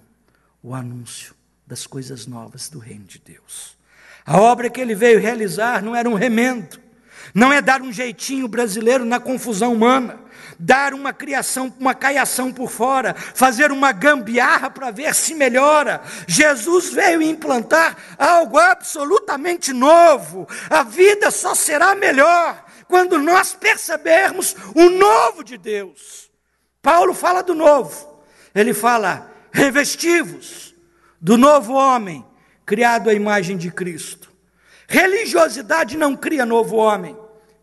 o 0.62 0.74
anúncio 0.74 1.34
das 1.66 1.86
coisas 1.86 2.26
novas 2.26 2.70
do 2.70 2.78
reino 2.78 3.04
de 3.04 3.18
Deus. 3.18 3.76
A 4.24 4.40
obra 4.40 4.70
que 4.70 4.80
ele 4.80 4.94
veio 4.94 5.20
realizar 5.20 5.82
não 5.82 5.94
era 5.94 6.08
um 6.08 6.14
remendo, 6.14 6.80
não 7.34 7.52
é 7.52 7.60
dar 7.60 7.82
um 7.82 7.92
jeitinho 7.92 8.48
brasileiro 8.48 9.04
na 9.04 9.20
confusão 9.20 9.74
humana, 9.74 10.18
dar 10.58 10.94
uma 10.94 11.12
criação, 11.12 11.70
uma 11.78 11.94
caiação 11.94 12.50
por 12.50 12.70
fora, 12.70 13.12
fazer 13.12 13.70
uma 13.70 13.92
gambiarra 13.92 14.70
para 14.70 14.90
ver 14.90 15.14
se 15.14 15.34
melhora. 15.34 16.00
Jesus 16.26 16.88
veio 16.88 17.20
implantar 17.20 18.16
algo 18.16 18.56
absolutamente 18.56 19.74
novo. 19.74 20.48
A 20.70 20.82
vida 20.82 21.30
só 21.30 21.54
será 21.54 21.94
melhor 21.94 22.65
quando 22.88 23.18
nós 23.18 23.54
percebermos 23.54 24.54
o 24.74 24.90
novo 24.90 25.42
de 25.42 25.56
Deus. 25.56 26.30
Paulo 26.80 27.14
fala 27.14 27.42
do 27.42 27.54
novo. 27.54 28.22
Ele 28.54 28.72
fala: 28.72 29.32
revestivos 29.52 30.74
do 31.20 31.36
novo 31.36 31.72
homem, 31.74 32.24
criado 32.64 33.10
à 33.10 33.14
imagem 33.14 33.56
de 33.56 33.70
Cristo. 33.70 34.32
Religiosidade 34.88 35.96
não 35.96 36.16
cria 36.16 36.46
novo 36.46 36.76
homem, 36.76 37.16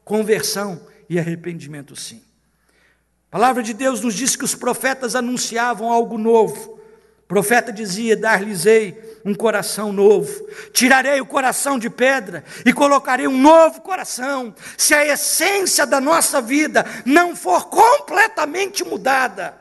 conversão 0.03 0.85
e 1.09 1.17
arrependimento 1.17 1.95
sim. 1.95 2.21
A 3.29 3.31
palavra 3.31 3.63
de 3.63 3.73
Deus 3.73 4.01
nos 4.01 4.13
diz 4.13 4.35
que 4.35 4.43
os 4.43 4.53
profetas 4.53 5.15
anunciavam 5.15 5.91
algo 5.91 6.17
novo. 6.17 6.79
Profeta 7.33 7.73
dizia: 7.73 8.15
Dar-lhes-ei 8.15 9.19
um 9.25 9.33
coração 9.33 9.91
novo, 9.91 10.47
tirarei 10.71 11.19
o 11.19 11.25
coração 11.25 11.79
de 11.79 11.89
pedra 11.89 12.43
e 12.63 12.71
colocarei 12.71 13.27
um 13.27 13.41
novo 13.41 13.81
coração. 13.81 14.53
Se 14.77 14.93
a 14.93 15.03
essência 15.03 15.83
da 15.83 15.99
nossa 15.99 16.39
vida 16.39 16.85
não 17.03 17.35
for 17.35 17.69
completamente 17.69 18.83
mudada, 18.83 19.57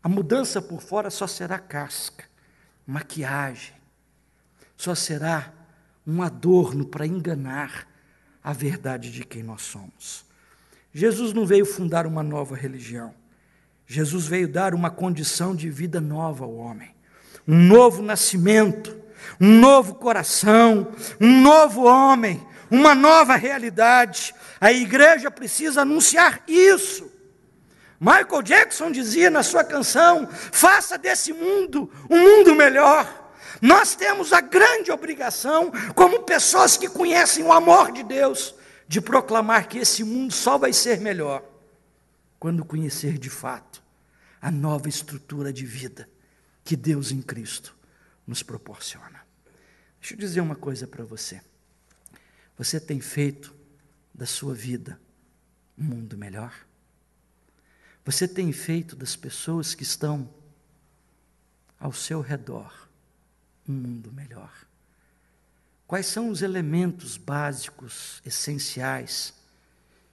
a 0.00 0.08
mudança 0.08 0.62
por 0.62 0.80
fora 0.80 1.10
só 1.10 1.26
será 1.26 1.58
casca, 1.58 2.24
maquiagem, 2.86 3.74
só 4.76 4.94
será 4.94 5.52
um 6.06 6.22
adorno 6.22 6.86
para 6.86 7.04
enganar 7.04 7.88
a 8.44 8.52
verdade 8.52 9.10
de 9.10 9.24
quem 9.24 9.42
nós 9.42 9.62
somos. 9.62 10.24
Jesus 10.94 11.32
não 11.32 11.44
veio 11.44 11.66
fundar 11.66 12.06
uma 12.06 12.22
nova 12.22 12.54
religião. 12.54 13.12
Jesus 13.92 14.28
veio 14.28 14.46
dar 14.46 14.72
uma 14.72 14.88
condição 14.88 15.52
de 15.52 15.68
vida 15.68 16.00
nova 16.00 16.44
ao 16.44 16.54
homem, 16.54 16.94
um 17.46 17.56
novo 17.56 18.00
nascimento, 18.00 18.96
um 19.40 19.58
novo 19.58 19.96
coração, 19.96 20.92
um 21.20 21.40
novo 21.42 21.82
homem, 21.82 22.40
uma 22.70 22.94
nova 22.94 23.34
realidade. 23.34 24.32
A 24.60 24.72
igreja 24.72 25.28
precisa 25.28 25.82
anunciar 25.82 26.40
isso. 26.46 27.10
Michael 27.98 28.42
Jackson 28.42 28.92
dizia 28.92 29.28
na 29.28 29.42
sua 29.42 29.64
canção: 29.64 30.28
faça 30.30 30.96
desse 30.96 31.32
mundo 31.32 31.90
um 32.08 32.16
mundo 32.16 32.54
melhor. 32.54 33.32
Nós 33.60 33.96
temos 33.96 34.32
a 34.32 34.40
grande 34.40 34.92
obrigação, 34.92 35.72
como 35.96 36.22
pessoas 36.22 36.76
que 36.76 36.88
conhecem 36.88 37.42
o 37.42 37.50
amor 37.50 37.90
de 37.90 38.04
Deus, 38.04 38.54
de 38.86 39.00
proclamar 39.00 39.66
que 39.66 39.78
esse 39.78 40.04
mundo 40.04 40.32
só 40.32 40.56
vai 40.56 40.72
ser 40.72 41.00
melhor 41.00 41.42
quando 42.38 42.64
conhecer 42.64 43.18
de 43.18 43.28
fato 43.28 43.79
a 44.40 44.50
nova 44.50 44.88
estrutura 44.88 45.52
de 45.52 45.66
vida 45.66 46.08
que 46.64 46.76
Deus 46.76 47.10
em 47.10 47.20
Cristo 47.20 47.76
nos 48.26 48.42
proporciona. 48.42 49.26
Deixa 50.00 50.14
eu 50.14 50.18
dizer 50.18 50.40
uma 50.40 50.56
coisa 50.56 50.86
para 50.86 51.04
você. 51.04 51.40
Você 52.56 52.78
tem 52.80 53.00
feito 53.00 53.54
da 54.14 54.26
sua 54.26 54.54
vida 54.54 55.00
um 55.76 55.84
mundo 55.84 56.16
melhor? 56.16 56.54
você 58.04 58.26
tem 58.26 58.50
feito 58.52 58.96
das 58.96 59.14
pessoas 59.14 59.74
que 59.74 59.82
estão 59.82 60.28
ao 61.78 61.92
seu 61.92 62.20
redor 62.20 62.88
um 63.68 63.72
mundo 63.72 64.10
melhor? 64.12 64.52
Quais 65.86 66.06
são 66.06 66.28
os 66.28 66.42
elementos 66.42 67.16
básicos, 67.16 68.20
essenciais, 68.24 69.34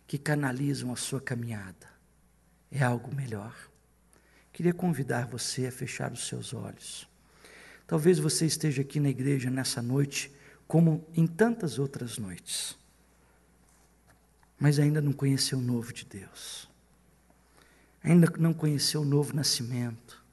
que 0.05 0.17
canalizam 0.17 0.91
a 0.91 0.95
sua 0.95 1.21
caminhada? 1.21 1.87
É 2.71 2.83
algo 2.83 3.13
melhor? 3.15 3.55
Queria 4.57 4.73
convidar 4.73 5.27
você 5.27 5.67
a 5.67 5.71
fechar 5.71 6.11
os 6.11 6.27
seus 6.27 6.51
olhos. 6.51 7.07
Talvez 7.85 8.17
você 8.17 8.47
esteja 8.47 8.81
aqui 8.81 8.99
na 8.99 9.07
igreja 9.07 9.51
nessa 9.51 9.83
noite, 9.83 10.33
como 10.67 11.05
em 11.13 11.27
tantas 11.27 11.77
outras 11.77 12.17
noites, 12.17 12.75
mas 14.59 14.79
ainda 14.79 14.99
não 14.99 15.13
conheceu 15.13 15.59
o 15.59 15.61
novo 15.61 15.93
de 15.93 16.05
Deus. 16.05 16.67
Ainda 18.03 18.33
não 18.39 18.51
conheceu 18.51 19.01
o 19.01 19.05
novo 19.05 19.35
nascimento, 19.35 20.25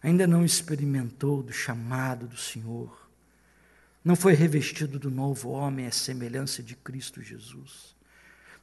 ainda 0.00 0.24
não 0.24 0.44
experimentou 0.44 1.42
do 1.42 1.52
chamado 1.52 2.28
do 2.28 2.36
Senhor, 2.36 3.10
não 4.04 4.14
foi 4.14 4.34
revestido 4.34 5.00
do 5.00 5.10
novo 5.10 5.50
homem 5.50 5.88
à 5.88 5.90
semelhança 5.90 6.62
de 6.62 6.76
Cristo 6.76 7.20
Jesus, 7.20 7.96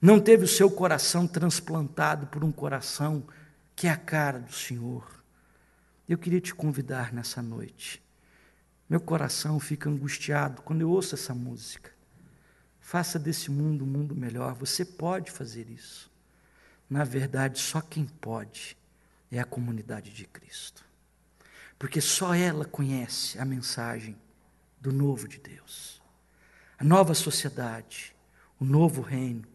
não 0.02 0.22
teve 0.22 0.46
o 0.46 0.48
seu 0.48 0.72
coração 0.72 1.28
transplantado 1.28 2.28
por 2.28 2.46
um 2.46 2.52
coração 2.54 3.28
que 3.80 3.88
é 3.88 3.92
a 3.92 3.96
cara 3.96 4.40
do 4.40 4.52
Senhor. 4.52 5.24
Eu 6.06 6.18
queria 6.18 6.42
te 6.42 6.54
convidar 6.54 7.14
nessa 7.14 7.42
noite. 7.42 8.04
Meu 8.90 9.00
coração 9.00 9.58
fica 9.58 9.90
angustiado 9.90 10.62
quando 10.64 10.82
eu 10.82 10.90
ouço 10.90 11.16
essa 11.16 11.34
música. 11.34 11.90
Faça 12.82 13.18
desse 13.18 13.50
mundo 13.50 13.86
um 13.86 13.88
mundo 13.88 14.14
melhor. 14.14 14.54
Você 14.56 14.84
pode 14.84 15.32
fazer 15.32 15.70
isso. 15.70 16.12
Na 16.90 17.06
verdade, 17.06 17.58
só 17.58 17.80
quem 17.80 18.06
pode 18.06 18.76
é 19.32 19.40
a 19.40 19.46
comunidade 19.46 20.12
de 20.12 20.26
Cristo. 20.26 20.84
Porque 21.78 22.02
só 22.02 22.36
ela 22.36 22.66
conhece 22.66 23.40
a 23.40 23.46
mensagem 23.46 24.18
do 24.82 24.92
novo 24.92 25.26
de 25.26 25.40
Deus. 25.40 26.02
A 26.78 26.84
nova 26.84 27.14
sociedade, 27.14 28.14
o 28.60 28.66
novo 28.66 29.02
reino, 29.02 29.48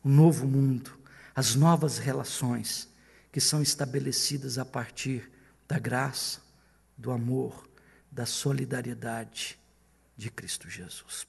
o 0.00 0.08
novo 0.08 0.46
mundo, 0.46 0.96
as 1.34 1.56
novas 1.56 1.98
relações 1.98 2.93
que 3.34 3.40
são 3.40 3.60
estabelecidas 3.60 4.58
a 4.58 4.64
partir 4.64 5.28
da 5.66 5.76
graça, 5.76 6.40
do 6.96 7.10
amor, 7.10 7.68
da 8.08 8.24
solidariedade 8.24 9.58
de 10.16 10.30
Cristo 10.30 10.70
Jesus. 10.70 11.26